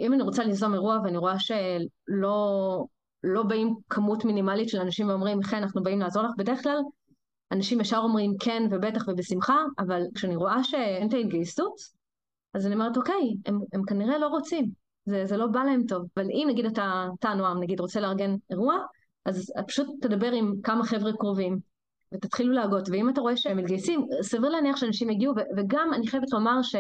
[0.01, 2.85] אם אני רוצה ליזום אירוע ואני רואה שלא
[3.25, 6.79] לא באים כמות מינימלית של אנשים ואומרים, כן, אנחנו באים לעזור לך, בדרך כלל
[7.53, 11.75] אנשים ישר אומרים כן ובטח ובשמחה, אבל כשאני רואה שאין את ההתגייסות,
[12.55, 14.82] אז אני אומרת, אוקיי, הם, הם כנראה לא רוצים.
[15.05, 16.07] זה, זה לא בא להם טוב.
[16.17, 18.75] אבל אם נגיד אתה, אתה נועם, נגיד רוצה לארגן אירוע,
[19.25, 21.59] אז פשוט תדבר עם כמה חבר'ה קרובים,
[22.15, 26.62] ותתחילו להגות, ואם אתה רואה שהם מתגייסים, סביר להניח שאנשים יגיעו, וגם אני חייבת לומר
[26.62, 26.75] ש...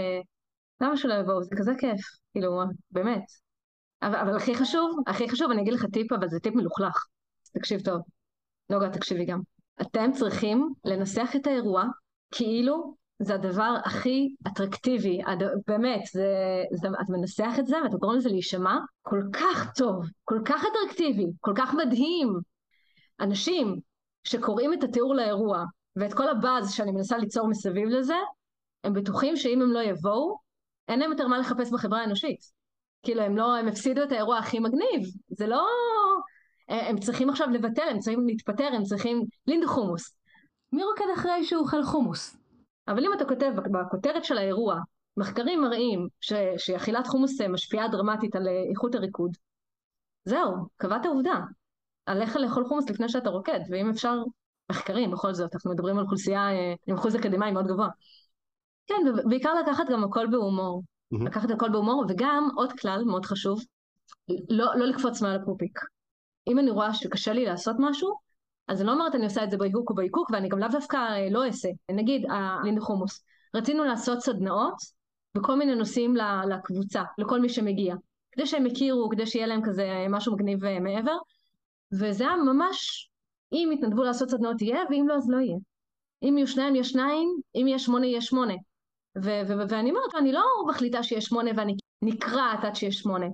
[0.80, 1.42] למה שלא יבואו?
[1.42, 2.00] זה כזה כיף,
[2.32, 3.22] כאילו, באמת.
[4.02, 7.04] אבל, אבל הכי חשוב, הכי חשוב, אני אגיד לך טיפ, אבל זה טיפ מלוכלך.
[7.54, 8.02] תקשיב טוב.
[8.70, 9.40] נוגה, תקשיבי גם.
[9.80, 11.84] אתם צריכים לנסח את האירוע
[12.30, 15.42] כאילו זה הדבר הכי אטרקטיבי, הד...
[15.66, 16.26] באמת, זה,
[16.72, 21.26] זה, אתה מנסח את זה ואתה קורא לזה להישמע כל כך טוב, כל כך אטרקטיבי,
[21.40, 22.38] כל כך מדהים.
[23.20, 23.80] אנשים
[24.24, 25.64] שקוראים את התיאור לאירוע
[25.96, 28.16] ואת כל הבאז שאני מנסה ליצור מסביב לזה,
[28.84, 30.38] הם בטוחים שאם הם לא יבואו,
[30.88, 32.40] אין להם יותר מה לחפש בחברה האנושית.
[33.02, 35.66] כאילו הם לא, הם הפסידו את האירוע הכי מגניב, זה לא...
[36.68, 40.16] הם צריכים עכשיו לבטל, הם צריכים להתפטר, הם צריכים לינדה חומוס.
[40.72, 42.41] מי רוקד אחרי שהוא אוכל חומוס?
[42.88, 44.80] אבל אם אתה כותב בכותרת של האירוע,
[45.16, 49.36] מחקרים מראים ש, שאכילת חומוס משפיעה דרמטית על איכות הריקוד,
[50.24, 51.40] זהו, קבעת עובדה.
[52.06, 54.22] עליך לאכול חומוס לפני שאתה רוקד, ואם אפשר,
[54.70, 57.88] מחקרים בכל זאת, אנחנו מדברים על אוכלוסייה אה, עם אחוז אקדמאי מאוד גבוה.
[58.86, 60.82] כן, ובעיקר לקחת גם הכל בהומור.
[60.82, 61.24] Mm-hmm.
[61.24, 63.60] לקחת הכל בהומור, וגם עוד כלל מאוד חשוב,
[64.48, 65.78] לא, לא לקפוץ מעל הפופיק.
[66.48, 68.14] אם אני רואה שקשה לי לעשות משהו,
[68.68, 70.96] אז אני לא אומרת אני עושה את זה בהיקוק או בהיקוק, ואני גם לאו דווקא
[70.96, 71.68] אה, לא אעשה.
[71.90, 73.24] נגיד, הלינדה חומוס.
[73.54, 74.74] רצינו לעשות סדנאות
[75.36, 76.14] בכל מיני נושאים
[76.48, 77.94] לקבוצה, לכל מי שמגיע.
[78.32, 81.16] כדי שהם יכירו, כדי שיהיה להם כזה משהו מגניב אה, מעבר.
[81.92, 83.10] וזה היה ממש,
[83.52, 85.56] אם יתנדבו לעשות סדנאות יהיה, ואם לא אז לא יהיה.
[86.22, 88.54] אם יהיו שניים יש שניים, אם יהיה שמונה יהיה שמונה.
[89.24, 93.26] ו- ו- ואני אומרת, אני לא מחליטה שיש שמונה ואני נקרעת עד שיש שמונה.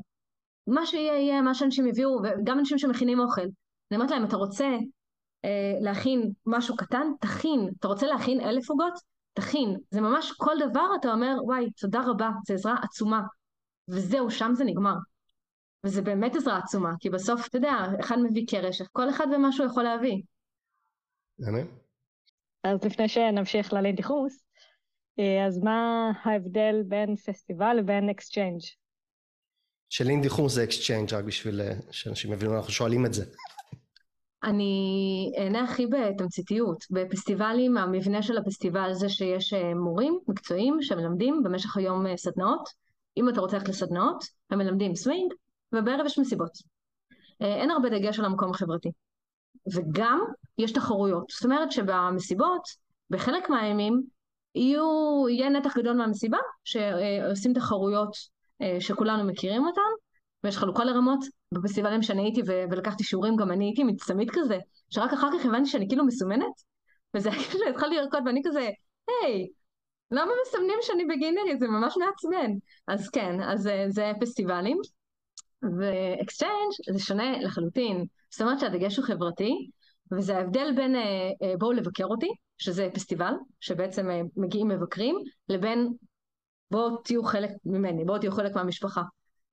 [0.66, 3.42] מה שיהיה יהיה, מה שאנשים יביאו, וגם אנשים שמכינים אוכל.
[3.42, 4.78] אני אומרת להם, אתה רוצה אה,
[5.80, 7.06] להכין משהו קטן?
[7.20, 7.70] תכין.
[7.80, 8.94] אתה רוצה להכין אלף עוגות?
[9.32, 9.76] תכין.
[9.90, 13.22] זה ממש כל דבר אתה אומר, וואי, תודה רבה, זו עזרה עצומה.
[13.88, 14.94] וזהו, שם זה נגמר.
[15.84, 19.66] וזה באמת עזרה עצומה, כי בסוף, אתה יודע, אחד מביא קרש, כל אחד ומה שהוא
[19.66, 20.22] יכול להביא.
[22.64, 24.44] אז לפני שנמשיך ללינדי חומוס,
[25.18, 28.60] אה, אז מה ההבדל בין פסטיבל לבין exchange?
[29.88, 33.24] שלינדי חומוס זה exchange רק בשביל אה, שאנשים יבינו, אנחנו שואלים את זה.
[34.44, 36.84] אני אענה הכי בתמציתיות.
[36.90, 42.68] בפסטיבלים, המבנה של הפסטיבל זה שיש אה, מורים מקצועיים שמלמדים במשך היום אה, סדנאות.
[43.16, 45.32] אם אתה רוצה ללכת לסדנאות, הם מלמדים סווינג,
[45.72, 46.50] ובערב יש מסיבות.
[47.42, 48.90] אה, אין הרבה דגש על המקום החברתי.
[49.74, 50.20] וגם
[50.58, 51.24] יש תחרויות.
[51.30, 52.62] זאת אומרת שבמסיבות,
[53.10, 54.02] בחלק מהימים,
[54.54, 54.82] יהיו,
[55.28, 58.16] יהיה נתח גדול מהמסיבה שעושים תחרויות
[58.80, 59.80] שכולנו מכירים אותן,
[60.44, 61.20] ויש חלוקה לרמות,
[61.54, 64.58] בפסטיבלים שאני הייתי ו- ולקחתי שיעורים גם אני הייתי מצטמית כזה,
[64.90, 66.52] שרק אחר כך הבנתי שאני כאילו מסומנת,
[67.16, 68.70] וזה היה כאילו התחלתי לרקוד ואני כזה,
[69.08, 69.48] היי,
[70.10, 71.58] למה מסמנים שאני בגינרי?
[71.58, 72.52] זה ממש מעצבן.
[72.88, 74.78] אז כן, אז זה, זה פסטיבלים,
[75.62, 78.04] ו exchange זה שונה לחלוטין.
[78.30, 79.70] זאת אומרת שהדגש הוא חברתי,
[80.12, 85.16] וזה ההבדל בין אה, אה, בואו לבקר אותי, שזה פסטיבל, שבעצם אה, מגיעים מבקרים,
[85.48, 85.92] לבין
[86.70, 89.02] בואו תהיו חלק ממני, בואו תהיו חלק מהמשפחה.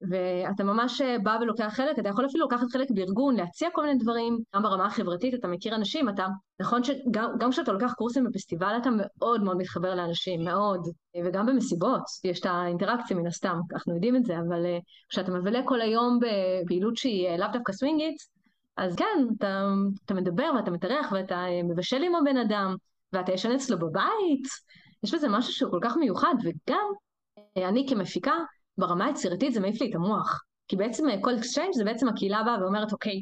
[0.10, 4.00] ואתה ממש אה, בא ולוקח חלק, אתה יכול אפילו לקחת חלק בארגון, להציע כל מיני
[4.00, 6.28] דברים, גם ברמה החברתית, אתה מכיר אנשים, אתה,
[6.60, 10.88] נכון שגם כשאתה לוקח קורסים בפסטיבל אתה מאוד מאוד מתחבר לאנשים, מאוד,
[11.26, 14.78] וגם במסיבות, יש את האינטראקציה מן הסתם, אנחנו יודעים את זה, אבל אה,
[15.10, 18.18] כשאתה מבלה כל היום בפעילות שהיא אה, לאו דווקא סווינגית,
[18.78, 19.68] אז כן, אתה,
[20.06, 22.76] אתה מדבר ואתה מתארח ואתה מבשל עם הבן אדם,
[23.14, 24.48] ואתה ישן אצלו בבית,
[25.04, 26.86] יש בזה משהו שהוא כל כך מיוחד, וגם
[27.58, 28.34] אני כמפיקה,
[28.78, 30.44] ברמה היצירתית זה מעיף לי את המוח.
[30.68, 33.22] כי בעצם אה, כל exchange זה בעצם הקהילה באה ואומרת, אוקיי,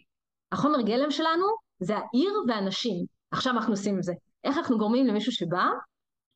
[0.52, 1.46] החומר גלם שלנו
[1.80, 3.06] זה העיר והאנשים.
[3.32, 4.14] עכשיו אנחנו עושים את זה.
[4.44, 5.66] איך אנחנו גורמים למישהו שבא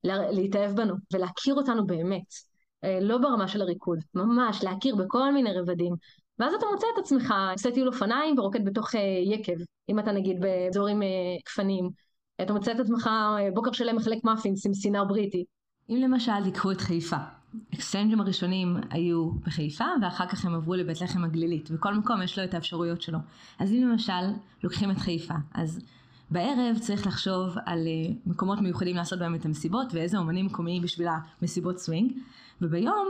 [0.03, 2.33] להתאהב בנו ולהכיר אותנו באמת.
[2.83, 5.95] אה, לא ברמה של הריקוד, ממש להכיר בכל מיני רבדים.
[6.39, 9.57] ואז אתה מוצא את עצמך עושה טיול אופניים ורוקד בתוך אה, יקב,
[9.89, 11.01] אם אתה נגיד באזור עם
[11.45, 11.89] גפנים.
[12.41, 13.09] אתה מוצא את עצמך
[13.53, 15.45] בוקר שלם מחלק מאפינס עם סינר בריטי.
[15.89, 17.17] אם למשל תיקחו את חיפה,
[17.73, 22.45] האקסצ'יינג'ים הראשונים היו בחיפה ואחר כך הם עברו לבית לחם הגלילית וכל מקום יש לו
[22.45, 23.19] את האפשרויות שלו.
[23.59, 24.13] אז אם למשל
[24.63, 25.79] לוקחים את חיפה, אז
[26.31, 31.07] בערב צריך לחשוב על אה, מקומות מיוחדים לעשות בהם את המסיבות ואיזה אומנים מקומיים בשביל
[31.41, 32.11] המסיבות סווינג
[32.61, 33.07] וביום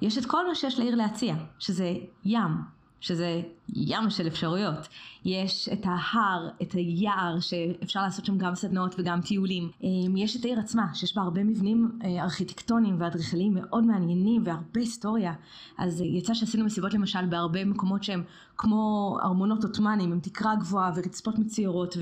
[0.00, 1.94] יש את כל מה שיש לעיר להציע, שזה
[2.24, 3.42] ים, שזה
[3.74, 4.88] ים של אפשרויות.
[5.24, 9.70] יש את ההר, את היער, שאפשר לעשות שם גם סדנאות וגם טיולים.
[9.82, 14.80] אמ, יש את העיר עצמה, שיש בה הרבה מבנים אה, ארכיטקטוניים ואדריכליים מאוד מעניינים והרבה
[14.80, 15.32] היסטוריה.
[15.78, 18.22] אז יצא שעשינו מסיבות למשל בהרבה מקומות שהם
[18.56, 21.96] כמו ארמונות עות'מאנים, עם תקרה גבוהה ורצפות מצוירות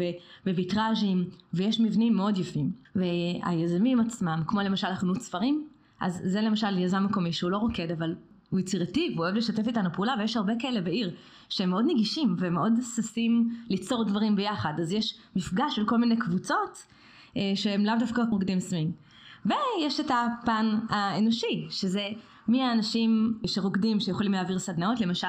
[0.47, 2.73] וויטראז'ים, ויש מבנים מאוד יפים.
[2.97, 5.69] והיזמים עצמם, כמו למשל החנות ספרים,
[6.01, 8.15] אז זה למשל יזם מקומי שהוא לא רוקד אבל
[8.51, 11.11] הוא יצירתי והוא אוהב לשתף איתנו פעולה ויש הרבה כאלה בעיר
[11.49, 14.73] שהם מאוד נגישים ומאוד ששים ליצור דברים ביחד.
[14.81, 16.87] אז יש מפגש של כל מיני קבוצות
[17.37, 18.93] אה, שהם לאו דווקא רוקדים סווינג
[19.47, 22.09] ויש את הפן האנושי שזה
[22.49, 25.27] מי האנשים שרוקדים שיכולים להעביר סדנאות, למשל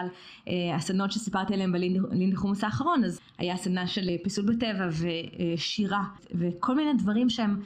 [0.48, 6.76] אה, הסדנאות שסיפרתי עליהן בלינדי חומוס האחרון, אז היה סדנה של פיסול בטבע ושירה וכל
[6.76, 7.62] מיני דברים שהם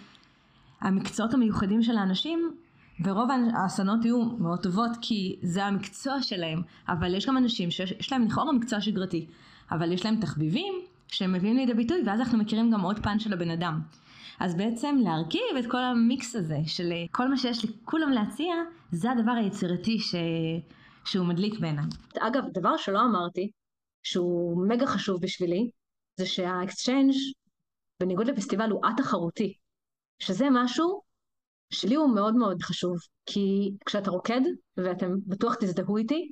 [0.82, 2.52] המקצועות המיוחדים של האנשים
[3.04, 3.30] ורוב
[3.66, 8.52] הסדנאות יהיו מאוד טובות כי זה המקצוע שלהם, אבל יש גם אנשים שיש להם לכאורה
[8.52, 9.28] מקצוע שגרתי,
[9.72, 10.74] אבל יש להם תחביבים
[11.08, 13.82] שהם מביאים לידי ביטוי ואז אנחנו מכירים גם עוד פן של הבן אדם.
[14.40, 18.54] אז בעצם להרכיב את כל המיקס הזה של כל מה שיש לכולם להציע,
[18.92, 20.16] זה הדבר היצירתי ש...
[21.06, 21.86] שהוא מדליק בעיניי.
[22.20, 23.52] אגב, דבר שלא אמרתי,
[24.04, 25.70] שהוא מגה חשוב בשבילי,
[26.20, 27.14] זה שה exchange
[28.00, 29.54] בניגוד לפסטיבל הוא א-תחרותי,
[30.20, 31.02] שזה משהו
[31.74, 34.42] שלי הוא מאוד מאוד חשוב, כי כשאתה רוקד,
[34.78, 36.32] ואתם בטוח תזדהו איתי,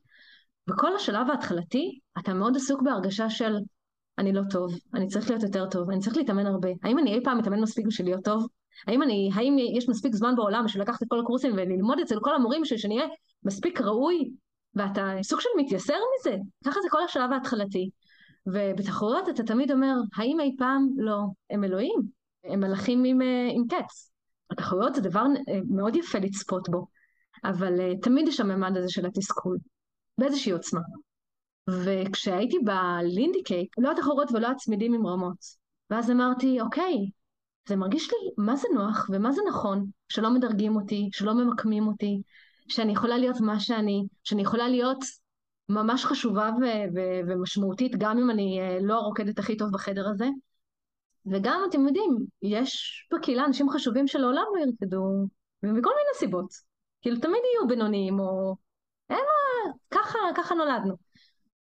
[0.68, 3.56] בכל השלב ההתחלתי אתה מאוד עסוק בהרגשה של
[4.18, 6.70] אני לא טוב, אני צריך להיות יותר טוב, אני צריך להתאמן הרבה.
[6.84, 8.48] האם אני אי פעם מתאמן מספיק בשביל להיות טוב?
[8.88, 12.36] האם, אני, האם יש מספיק זמן בעולם בשביל לקחת את כל הקורסים וללמוד אצל כל
[12.36, 13.10] המורים בשביל שאני אהיה
[13.44, 14.32] מספיק ראוי?
[14.76, 16.38] ואתה סוג של מתייסר מזה.
[16.66, 17.90] ככה זה כל השלב ההתחלתי.
[18.46, 20.88] ובתחרויות אתה תמיד אומר, האם אי פעם?
[20.98, 21.20] לא.
[21.50, 22.00] הם אלוהים,
[22.44, 24.11] הם מלאכים עם, אה, עם קץ.
[24.52, 26.88] התחרויות זה דבר אה, מאוד יפה לצפות בו,
[27.44, 29.58] אבל אה, תמיד יש הממד הזה של התסכול,
[30.18, 30.82] באיזושהי עוצמה.
[31.70, 35.38] וכשהייתי בלינדי קייק, לא התחרות ולא הצמידים עם רמות.
[35.90, 36.96] ואז אמרתי, אוקיי,
[37.68, 42.22] זה מרגיש לי מה זה נוח ומה זה נכון, שלא מדרגים אותי, שלא ממקמים אותי,
[42.68, 45.00] שאני יכולה להיות מה שאני, שאני יכולה להיות
[45.70, 50.28] ממש חשובה ו- ו- ומשמעותית, גם אם אני אה, לא הרוקדת הכי טוב בחדר הזה.
[51.26, 55.04] וגם, אתם יודעים, יש בקהילה אנשים חשובים שלעולם לא ירקדו,
[55.64, 56.50] ומכל מיני סיבות.
[57.02, 58.56] כאילו, תמיד יהיו בינוניים, או...
[59.10, 60.96] אין מה, ככה, ככה נולדנו.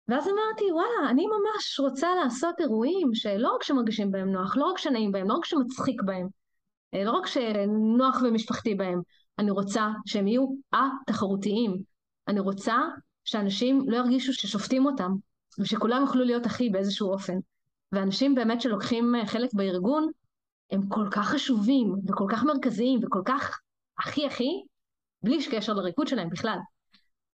[0.09, 4.79] ואז אמרתי, וואלה, אני ממש רוצה לעשות אירועים שלא רק שמרגישים בהם נוח, לא רק
[4.79, 6.29] שנעים בהם, לא רק שמצחיק בהם,
[6.95, 9.01] אה, לא רק שנוח ומשפחתי בהם,
[9.39, 11.83] אני רוצה שהם יהיו א-תחרותיים.
[12.29, 12.77] אני רוצה
[13.25, 15.11] שאנשים לא ירגישו ששופטים אותם,
[15.59, 17.35] ושכולם יוכלו להיות אחי באיזשהו אופן.
[17.93, 20.11] ואנשים באמת שלוקחים אה, חלק בארגון,
[20.71, 23.61] הם כל כך חשובים, וכל כך מרכזיים, וכל כך
[23.99, 24.63] הכי הכי,
[25.25, 26.59] בלי קשר לריקוד שלהם בכלל.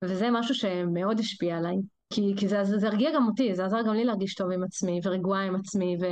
[0.05, 1.77] וזה משהו שמאוד השפיע עליי.
[2.13, 4.65] כי, כי זה, זה, זה הרגיע גם אותי, זה עזר גם לי להרגיש טוב עם
[4.65, 6.05] עצמי, ורגועה עם עצמי, ו,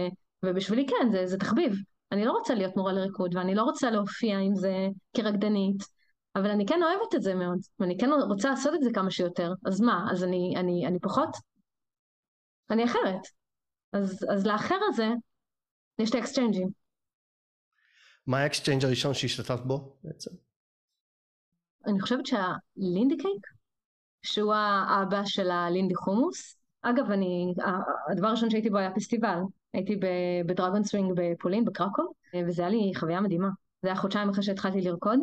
[0.44, 1.74] ובשבילי כן, זה, זה תחביב.
[2.12, 5.82] אני לא רוצה להיות מורה לריקוד, ואני לא רוצה להופיע עם זה כרקדנית,
[6.36, 9.52] אבל אני כן אוהבת את זה מאוד, ואני כן רוצה לעשות את זה כמה שיותר.
[9.66, 11.28] אז מה, אז אני, אני, אני פחות?
[12.70, 13.43] אני אחרת.
[13.94, 15.08] אז, אז לאחר הזה,
[15.98, 16.68] יש את האקסצ'יינג'ים.
[18.26, 20.30] מה ה exchange הראשון שהשתתפת בו בעצם?
[21.86, 23.46] אני חושבת שה Lindy Cake
[24.22, 26.56] שהוא האבא של ה Lindy Hummus.
[26.82, 27.54] אגב, אני,
[28.12, 29.38] הדבר הראשון שהייתי בו היה פסטיבל.
[29.72, 30.00] הייתי
[30.46, 32.12] ב Dragon Swing בפולין, בקרקוב,
[32.48, 33.48] וזה היה לי חוויה מדהימה.
[33.82, 35.18] זה היה חודשיים אחרי שהתחלתי לרקוד.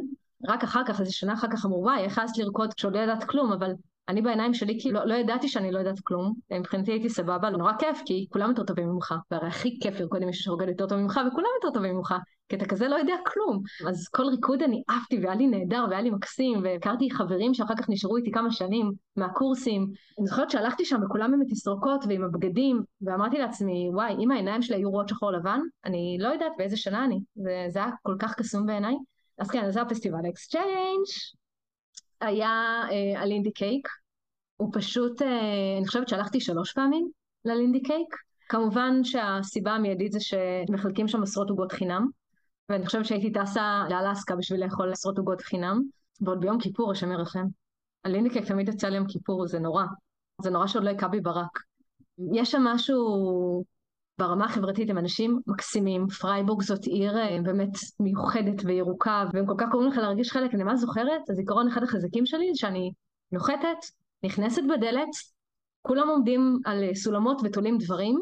[0.48, 3.24] רק אחר כך, איזה שנה אחר כך אמרו, וואי, איך העזת לרקוד כשעוד לא ידעת
[3.24, 3.72] כלום, אבל
[4.10, 7.74] אני בעיניים שלי כאילו לא, לא ידעתי שאני לא יודעת כלום, מבחינתי הייתי סבבה, נורא
[7.80, 10.98] כיף, כי כולם יותר טובים ממך, והרי הכי כיף לרקוד עם מישהו שרוקד יותר טוב
[10.98, 12.16] ממך, וכולם יותר טובים ממך,
[12.50, 13.62] כי אתה כזה לא יודע כלום.
[13.88, 17.90] אז כל ריקוד אני עפתי, והיה לי נהדר, והיה לי מקסים, והכרתי חברים שאחר כך
[17.90, 19.88] נשארו איתי כמה שנים מהקורסים.
[20.20, 24.76] אני זוכרת שהלכתי שם וכולם עם התסרוקות ועם הבגדים, ואמרתי לעצמי, וואי, אם העיניים שלי
[24.76, 28.66] היו רואות שחור לבן, אני לא יודעת באיזה שנה אני, וזה היה כל כך קסום
[28.66, 28.96] בעיניי.
[29.40, 31.06] אז כן, זה הפסטיבל exchange,
[32.22, 33.88] היה אה, ה Lindy Cake,
[34.58, 37.10] הוא פשוט, אה, אני חושבת שהלכתי שלוש פעמים
[37.46, 38.16] ל Lindy Cake.
[38.50, 42.08] כמובן שהסיבה המיידית זה שמחלקים שם עשרות עוגות חינם,
[42.70, 45.82] ואני חושבת שהייתי טסה לאלסקה בשביל לאכול עשרות עוגות חינם,
[46.22, 47.46] ועוד ביום כיפור, השם ירחם.
[48.04, 49.84] ה Lindy Cake תמיד יצא ליום כיפור, זה נורא.
[50.42, 51.60] זה נורא שעוד לא הכה בי ברק.
[52.34, 53.64] יש שם משהו
[54.22, 56.08] ברמה החברתית, הם אנשים מקסימים.
[56.08, 60.54] פרייבורג זאת עיר אה, באמת מיוחדת וירוקה, והם כל כך קוראים לך להרגיש חלק.
[60.54, 62.92] אני ממש זוכרת, הזיכרון אחד החזקים שלי, שאני
[63.32, 63.78] נוחתת,
[64.24, 65.10] נכנסת בדלת,
[65.82, 68.20] כולם עומדים על אה, סולמות ותולים דברים,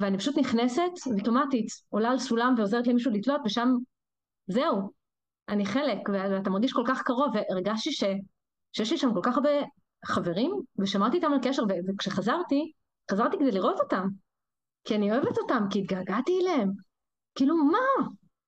[0.00, 3.68] ואני פשוט נכנסת אוטומטית, עולה על סולם ועוזרת למישהו לתלות, ושם
[4.46, 4.90] זהו,
[5.48, 8.04] אני חלק, ואתה מרגיש כל כך קרוב, והרגשתי ש...
[8.72, 9.50] שיש לי שם כל כך הרבה
[10.04, 12.72] חברים, ושמרתי איתם על קשר, וכשחזרתי,
[13.10, 14.06] חזרתי כדי לראות אותם,
[14.88, 16.70] כי אני אוהבת אותם, כי התגעגעתי אליהם.
[17.34, 18.06] כאילו, מה?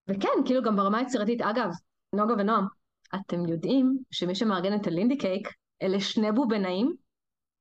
[0.08, 1.70] וכן, כאילו גם ברמה היצירתית, אגב,
[2.14, 2.66] נוגה ונועם,
[3.14, 5.48] אתם יודעים שמי שמארגן את ה Lindy Cake
[5.82, 6.94] אלה שני בובנאים?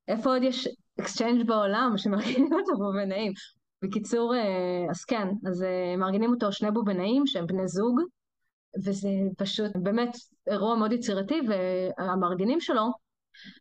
[0.08, 0.68] איפה עוד יש
[1.00, 3.34] exchange בעולם שמארגנים אותו בובנאים?
[3.82, 8.00] בקיצור, אה, אז כן, אז אה, מארגנים אותו שני בובנאים שהם בני זוג,
[8.86, 10.15] וזה פשוט באמת
[10.48, 12.92] אירוע מאוד יצירתי, והמארגנים שלו,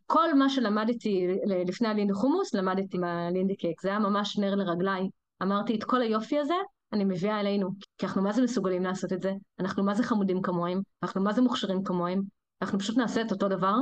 [0.05, 1.27] כל מה שלמדתי
[1.67, 5.09] לפני הלינדי חומוס, למדתי מהלינדי קייק, זה היה ממש נר לרגליי.
[5.43, 6.53] אמרתי, את כל היופי הזה,
[6.93, 10.41] אני מביאה אלינו, כי אנחנו מה זה מסוגלים לעשות את זה, אנחנו מה זה חמודים
[10.41, 12.21] כמוהם, אנחנו מה זה מוכשרים כמוהם,
[12.61, 13.75] אנחנו פשוט נעשה את אותו דבר,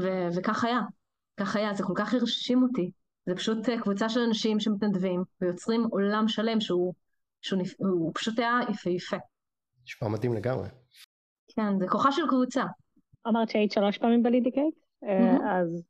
[0.00, 0.80] ו- וכך היה.
[1.40, 2.90] כך היה, זה כל כך הרשים אותי.
[3.26, 6.94] זה פשוט אה, קבוצה של אנשים שמתנדבים ויוצרים עולם שלם שהוא,
[7.42, 7.74] שהוא נפ...
[8.14, 9.16] פשוט היה יפהפה.
[9.84, 10.68] נשמע מדהים לגמרי.
[11.48, 12.64] כן, זה כוחה של קבוצה.
[13.28, 14.74] אמרת שהיית שלוש פעמים בלידיקייט,
[15.06, 15.44] mm-hmm.
[15.50, 15.82] אז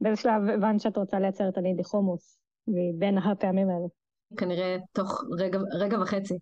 [0.00, 3.86] באיזה שלב הבנת שאת רוצה לייצר את הלידי חומוס, מבין הפעמים האלה.
[4.36, 6.38] כנראה תוך רגע, רגע וחצי.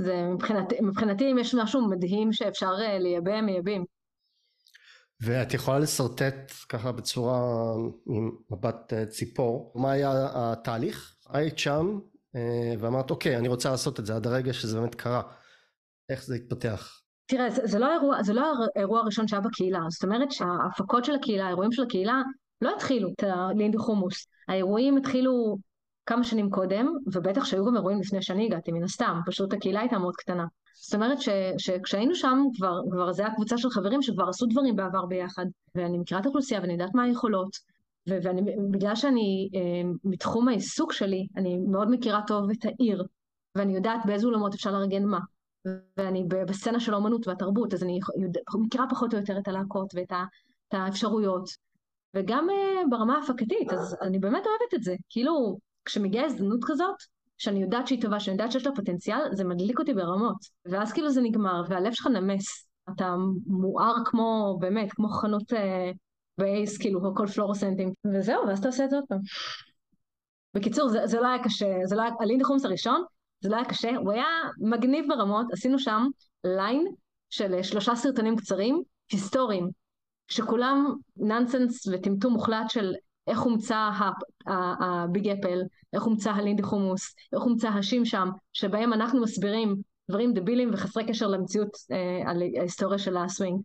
[0.00, 3.84] זה מבחינת, מבחינתי אם יש משהו מדהים שאפשר אה, לייבא, מייבאים.
[5.22, 7.40] ואת יכולה לשרטט ככה בצורה
[8.06, 11.16] עם מבט אה, ציפור, מה היה התהליך?
[11.28, 11.98] היית שם
[12.78, 15.22] ואמרת אוקיי אני רוצה לעשות את זה עד הרגע שזה באמת קרה,
[16.08, 17.03] איך זה התפתח?
[17.26, 21.14] תראה זה, זה לא האירוע, זה לא האירוע הראשון שהיה בקהילה, זאת אומרת שההפקות של
[21.14, 22.22] הקהילה, האירועים של הקהילה
[22.60, 23.08] לא התחילו.
[23.08, 25.56] את הלינדי חומוס, האירועים התחילו
[26.06, 29.98] כמה שנים קודם, ובטח שהיו גם אירועים לפני שאני הגעתי מן הסתם, פשוט הקהילה הייתה
[29.98, 30.44] מאוד קטנה.
[30.74, 34.76] זאת אומרת ש, שכשהיינו שם כבר, כבר זה היה קבוצה של חברים שכבר עשו דברים
[34.76, 37.50] בעבר ביחד, ואני מכירה את האוכלוסייה ואני יודעת מה היכולות,
[38.08, 43.04] ובגלל שאני אה, מתחום העיסוק שלי, אני מאוד מכירה טוב את העיר,
[43.54, 45.18] ואני יודעת באיזה אולמות אפשר לארגן מה,
[45.96, 47.98] ואני בסצנה של האומנות והתרבות, אז אני
[48.54, 50.12] מכירה פחות או יותר את הלהקות ואת
[50.72, 51.48] האפשרויות,
[52.14, 56.94] וגם אה, ברמה ההפקתית, אז אני באמת אוהבת את זה, כאילו כשמגיעה הזדמנות כזאת,
[57.38, 60.36] שאני יודעת שהיא טובה, שאני יודעת שיש לה פוטנציאל, זה מדליק אותי ברמות.
[60.64, 62.66] ואז כאילו זה נגמר, והלב שלך נמס.
[62.94, 63.14] אתה
[63.46, 65.90] מואר כמו, באמת, כמו חנות אה,
[66.38, 67.92] באייס, כאילו, הכל פלורוסנטים.
[68.14, 69.18] וזהו, ואז אתה עושה את זה עוד פעם.
[70.54, 73.04] בקיצור, זה, זה לא היה קשה, זה לא היה, ה Lindy Hummus הראשון,
[73.40, 74.26] זה לא היה קשה, הוא היה
[74.58, 76.06] מגניב ברמות, עשינו שם
[76.44, 76.86] ליין
[77.30, 79.68] של שלושה סרטונים קצרים, היסטוריים,
[80.28, 82.94] שכולם נונסנס וטמטום מוחלט של
[83.26, 83.90] איך הומצא
[84.80, 85.58] ה Big Apple,
[85.92, 89.76] איך הומצא ה Lindy Hummus, איך הומצא ה Shim Sham, שבהם אנחנו מסבירים
[90.10, 93.60] דברים דבילים וחסרי קשר למציאות אה, על ההיסטוריה של הסווינג.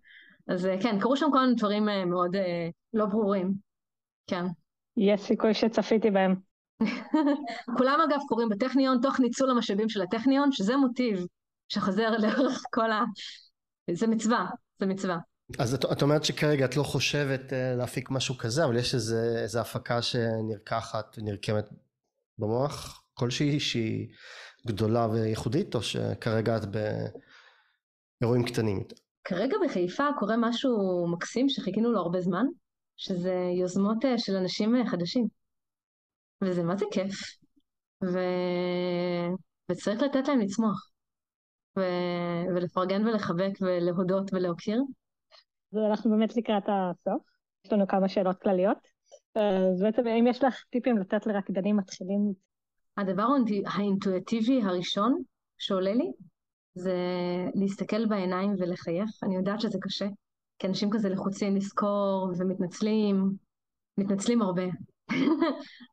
[0.48, 3.54] אז אה, כן, קרו שם כל מיני דברים אה, מאוד אה, לא ברורים,
[4.28, 4.46] כן.
[4.98, 6.49] יש סיכוי שצפיתי בהם.
[7.78, 11.26] כולם אגב קורים בטכניון, תוך ניצול המשאבים של הטכניון, שזה מוטיב
[11.70, 13.04] שחוזר לאורך כל ה...
[13.92, 14.46] זה מצווה,
[14.80, 15.18] זה מצווה.
[15.60, 19.36] אז את, את אומרת שכרגע את לא חושבת uh, להפיק משהו כזה, אבל יש איזה,
[19.42, 21.70] איזה הפקה שנרקחת ונרקמת
[22.38, 24.08] במוח כלשהי שהיא
[24.68, 26.62] גדולה וייחודית, או שכרגע את
[28.22, 28.84] באירועים קטנים?
[29.24, 32.46] כרגע בחיפה קורה משהו מקסים שחיכינו לו הרבה זמן,
[32.98, 35.38] שזה יוזמות uh, של אנשים uh, חדשים.
[36.43, 37.15] וזה מה זה כיף.
[38.04, 38.19] ו...
[39.71, 40.89] וצריך לתת להם לצמוח.
[41.78, 41.82] ו...
[42.56, 44.82] ולפרגן ולחבק ולהודות ולהוקיר.
[45.73, 47.21] אז אנחנו באמת לקראת הסוף,
[47.65, 48.78] יש לנו כמה שאלות כלליות.
[49.36, 52.34] אז בעצם אם יש לך טיפים לתת לרקדנים מתחילים?
[52.97, 53.28] הדבר
[53.65, 55.21] האינטואיטיבי הראשון
[55.58, 56.12] שעולה לי
[56.73, 56.95] זה
[57.56, 59.10] להסתכל בעיניים ולחייך.
[59.23, 60.08] אני יודעת שזה קשה,
[60.60, 63.30] כי אנשים כזה לחוצים לזכור ומתנצלים,
[63.97, 64.63] מתנצלים הרבה.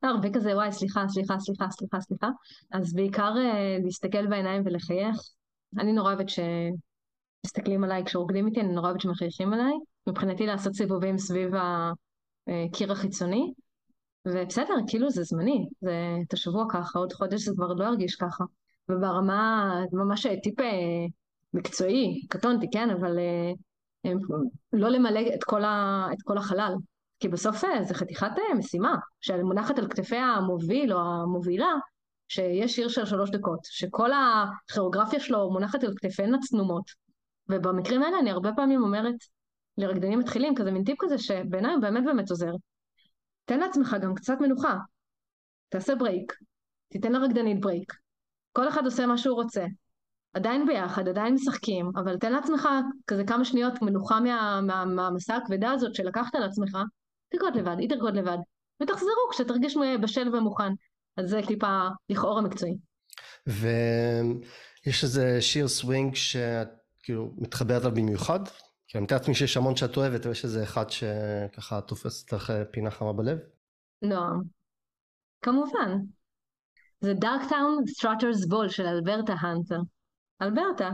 [0.02, 2.28] הרבה כזה, וואי, סליחה, סליחה, סליחה, סליחה, סליחה.
[2.72, 5.16] אז בעיקר uh, להסתכל בעיניים ולחייך.
[5.78, 6.38] אני נורא אוהבת ש...
[7.46, 9.72] מסתכלים עליי כשרוקדים איתי, אני נורא אוהבת שמחייכים עליי.
[10.06, 11.50] מבחינתי לעשות סיבובים סביב
[12.46, 13.52] הקיר החיצוני,
[14.26, 15.92] ובסדר, כאילו זה זמני, זה
[16.26, 18.44] את השבוע ככה, עוד חודש זה כבר לא ירגיש ככה.
[18.88, 21.06] וברמה, ממש טיפ אה,
[21.54, 24.12] מקצועי, קטונתי, כן, אבל אה,
[24.72, 26.74] לא למלא את כל, ה, את כל החלל.
[27.20, 31.72] כי בסוף אה, זה חתיכת משימה, שמונחת על כתפי המוביל או המובילה,
[32.28, 36.84] שיש שיר של שלוש דקות, שכל הכיאוגרפיה שלו מונחת על כתפיהן הצנומות,
[37.48, 39.14] ובמקרים האלה אני הרבה פעמים אומרת
[39.78, 42.52] לרקדנים מתחילים, כזה מין טיפ כזה שבעיניי הוא באמת באמת עוזר.
[43.44, 44.76] תן לעצמך גם קצת מנוחה,
[45.68, 46.32] תעשה ברייק,
[46.88, 47.92] תיתן לרקדנית break.
[48.52, 49.64] כל אחד עושה מה שהוא רוצה.
[50.34, 52.68] עדיין ביחד, עדיין משחקים, אבל תן לעצמך
[53.06, 56.78] כזה כמה שניות מנוחה מה, מה, מהמעמסה הכבדה הזאת שלקחת על עצמך,
[57.28, 58.38] תרקוד לבד, היא תרקוד לבד,
[58.82, 60.72] ותחזרו כשתרגיש בשל ומוכן.
[61.16, 62.76] אז זה טיפה לכאורה מקצועי.
[63.46, 66.68] ויש איזה שיר סווינג שאת
[67.02, 68.40] כאילו מתחברת אליו במיוחד?
[68.88, 72.52] כי אני מתאר לעצמי שיש המון שאת אוהבת, אבל יש איזה אחד שככה תופס לך
[72.70, 73.38] פינה חמה בלב?
[74.02, 74.22] לא,
[75.42, 75.98] כמובן.
[77.00, 79.78] זה Darktown Strutters' Ball של אלברטה הנטר.
[80.42, 80.90] אלברטה.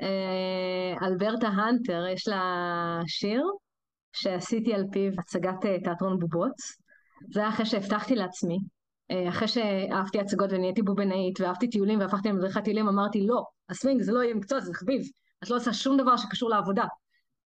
[0.00, 2.42] אה, אלברטה הנטר, יש לה
[3.06, 3.42] שיר
[4.14, 6.54] שעשיתי על פיו הצגת אה, תיאטרון בובות.
[7.32, 8.58] זה היה אחרי שהבטחתי לעצמי,
[9.10, 14.12] אה, אחרי שאהבתי הצגות ונהייתי בובנאית ואהבתי טיולים והפכתי למדריכת טיולים, אמרתי לא, הסווינג זה
[14.12, 15.02] לא יהיה מקצוע, זה חביב.
[15.44, 16.84] את לא עושה שום דבר שקשור לעבודה.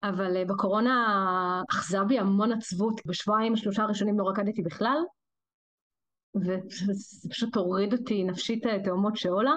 [0.04, 4.98] אבל uh, בקורונה אחזה בי המון עצבות, בשבועיים השלושה הראשונים לא רקדתי בכלל,
[6.36, 9.54] וזה פשוט הוריד אותי נפשית תאומות שאולה,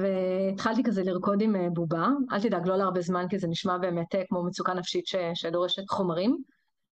[0.00, 4.14] והתחלתי כזה לרקוד עם אה, בובה, אל תדאג, לא להרבה זמן, כי זה נשמע באמת
[4.14, 6.36] אה, כמו מצוקה נפשית ש, שדורשת חומרים,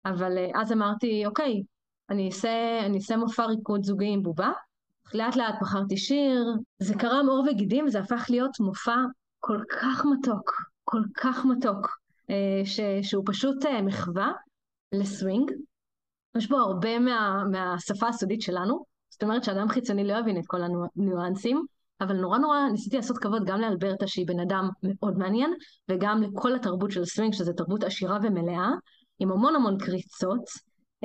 [0.05, 1.63] אבל אה, אז אמרתי, אוקיי,
[2.11, 4.51] אני אעשה, אני אעשה מופע ריקוד זוגי עם בובה,
[5.15, 6.45] לאט לאט בחרתי שיר,
[6.79, 8.97] זה קרם עור וגידים וזה הפך להיות מופע
[9.41, 10.53] כל כך מתוק,
[10.85, 11.99] כל כך מתוק,
[12.65, 14.33] ש, שהוא פשוט מחווה
[14.93, 15.53] לסווינג,
[16.37, 20.61] יש בו הרבה מה, מהשפה הסודית שלנו, זאת אומרת שאדם חיצוני לא יבין את כל
[20.97, 21.67] הניואנסים,
[22.01, 25.55] אבל נורא נורא ניסיתי לעשות כבוד גם לאלברטה שהיא בן אדם מאוד מעניין,
[25.89, 28.71] וגם לכל התרבות של סווינג שזו תרבות עשירה ומלאה,
[29.19, 30.45] עם המון המון קריצות.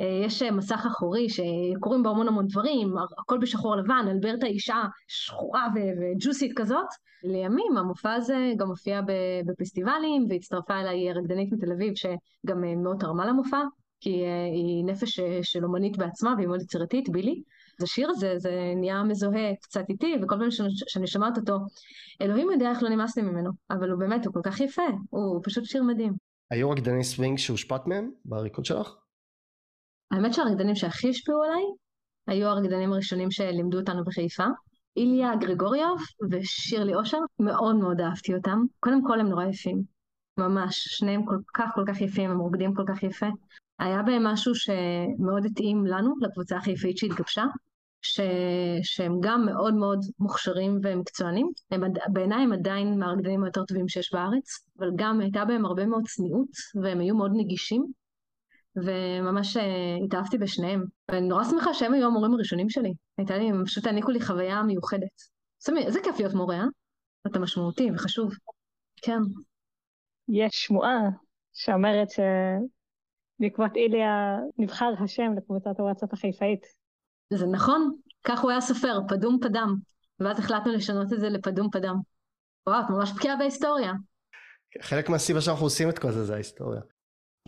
[0.00, 5.68] אה, יש מסך אחורי שקורים בו המון המון דברים, הכל בשחור לבן, אלברטה אישה שחורה
[5.74, 6.86] וג'וסית כזאת.
[7.24, 9.00] לימים המופע הזה גם מופיע
[9.46, 13.60] בפסטיבלים, והצטרפה אליי רקדנית מתל אביב שגם אה, מאוד תרמה למופע,
[14.00, 17.42] כי אה, היא נפש של אומנית בעצמה והיא מאוד יצירתית, בילי.
[17.82, 20.50] אז השיר הזה, זה נהיה מזוהה קצת איתי, וכל פעם
[20.86, 21.58] שאני שומעת אותו,
[22.22, 25.40] אלוהים יודע איך לא נמאס לי ממנו, אבל הוא באמת, הוא כל כך יפה, הוא
[25.44, 26.12] פשוט שיר מדהים.
[26.50, 28.94] היו רקדני סווינג שהושפעת מהם בריקוד שלך?
[30.10, 31.62] האמת שהרקדנים שהכי השפיעו עליי,
[32.26, 34.46] היו הרקדנים הראשונים שלימדו אותנו בחיפה.
[34.96, 38.58] איליה גרגוריוב ושירלי אושר, מאוד מאוד אהבתי אותם.
[38.80, 39.82] קודם כל הם נורא יפים,
[40.38, 43.28] ממש, שניהם כל כך כל כך יפים, הם רוקדים כל כך יפה.
[43.78, 47.44] היה בהם משהו שמאוד התאים לנו, לקבוצה החיפאית שהתגבשה,
[48.02, 48.20] ש...
[48.82, 51.82] שהם גם מאוד מאוד מוכשרים ומקצוענים, הם...
[52.12, 56.48] בעיניי הם עדיין מהרקדנים היותר טובים שיש בארץ, אבל גם הייתה בהם הרבה מאוד צניעות,
[56.82, 57.86] והם היו מאוד נגישים,
[58.76, 60.84] וממש אה, התאהבתי בשניהם.
[61.10, 62.92] ואני נורא שמחה שהם היו המורים הראשונים שלי.
[63.18, 65.32] הייתה לי, הם פשוט העניקו לי חוויה מיוחדת.
[65.76, 66.64] איזה כיף להיות מורה, אה?
[67.26, 68.32] אתה משמעותי וחשוב.
[69.02, 69.18] כן.
[70.28, 71.00] יש שמועה
[71.52, 72.20] שאומרת ש...
[73.38, 76.81] בעקבות איליה נבחר השם לקבוצת הוואטסאפ החיפאית.
[77.36, 79.76] זה נכון, כך הוא היה סופר, פדום פדם,
[80.20, 81.96] ואז החלטנו לשנות את זה לפדום פדם.
[82.68, 83.92] וואו, את ממש בקיאה בהיסטוריה.
[84.82, 86.80] חלק מהסיבה שאנחנו עושים את כל זה זה ההיסטוריה.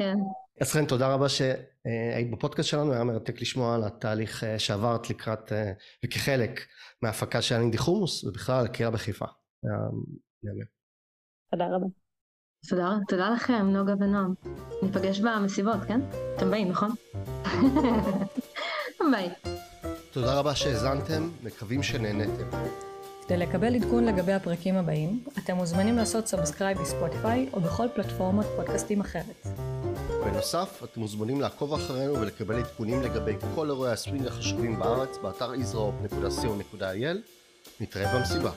[0.01, 0.15] כן.
[0.61, 5.53] אז חן, תודה רבה שהיית בפודקאסט שלנו, היה מרתק לשמוע על התהליך אה, שעברת לקראת,
[5.53, 5.73] אה,
[6.05, 6.61] וכחלק
[7.03, 9.27] מההפקה של אנינדי חומוס, ובכלל על הקריאה בחיפה.
[11.51, 11.87] תודה רבה.
[12.69, 14.35] תודה, תודה לכם, נוגה ונועם.
[14.83, 16.01] ניפגש במסיבות, כן?
[16.37, 16.91] אתם באים, נכון?
[19.11, 19.54] ביי.
[20.15, 22.49] תודה רבה שהאזנתם, מקווים שנהנתם.
[23.27, 29.01] כדי לקבל עדכון לגבי הפרקים הבאים, אתם מוזמנים לעשות subscribe בספוטיפיי או בכל פלטפורמת פודקאסטים
[29.01, 29.47] אחרת.
[30.25, 37.17] בנוסף, אתם מוזמנים לעקוב אחרינו ולקבל עדכונים לגבי כל אירועי הסווינג החשובים בארץ באתר israhop.co.il.
[37.81, 38.51] נתראה במסיבה.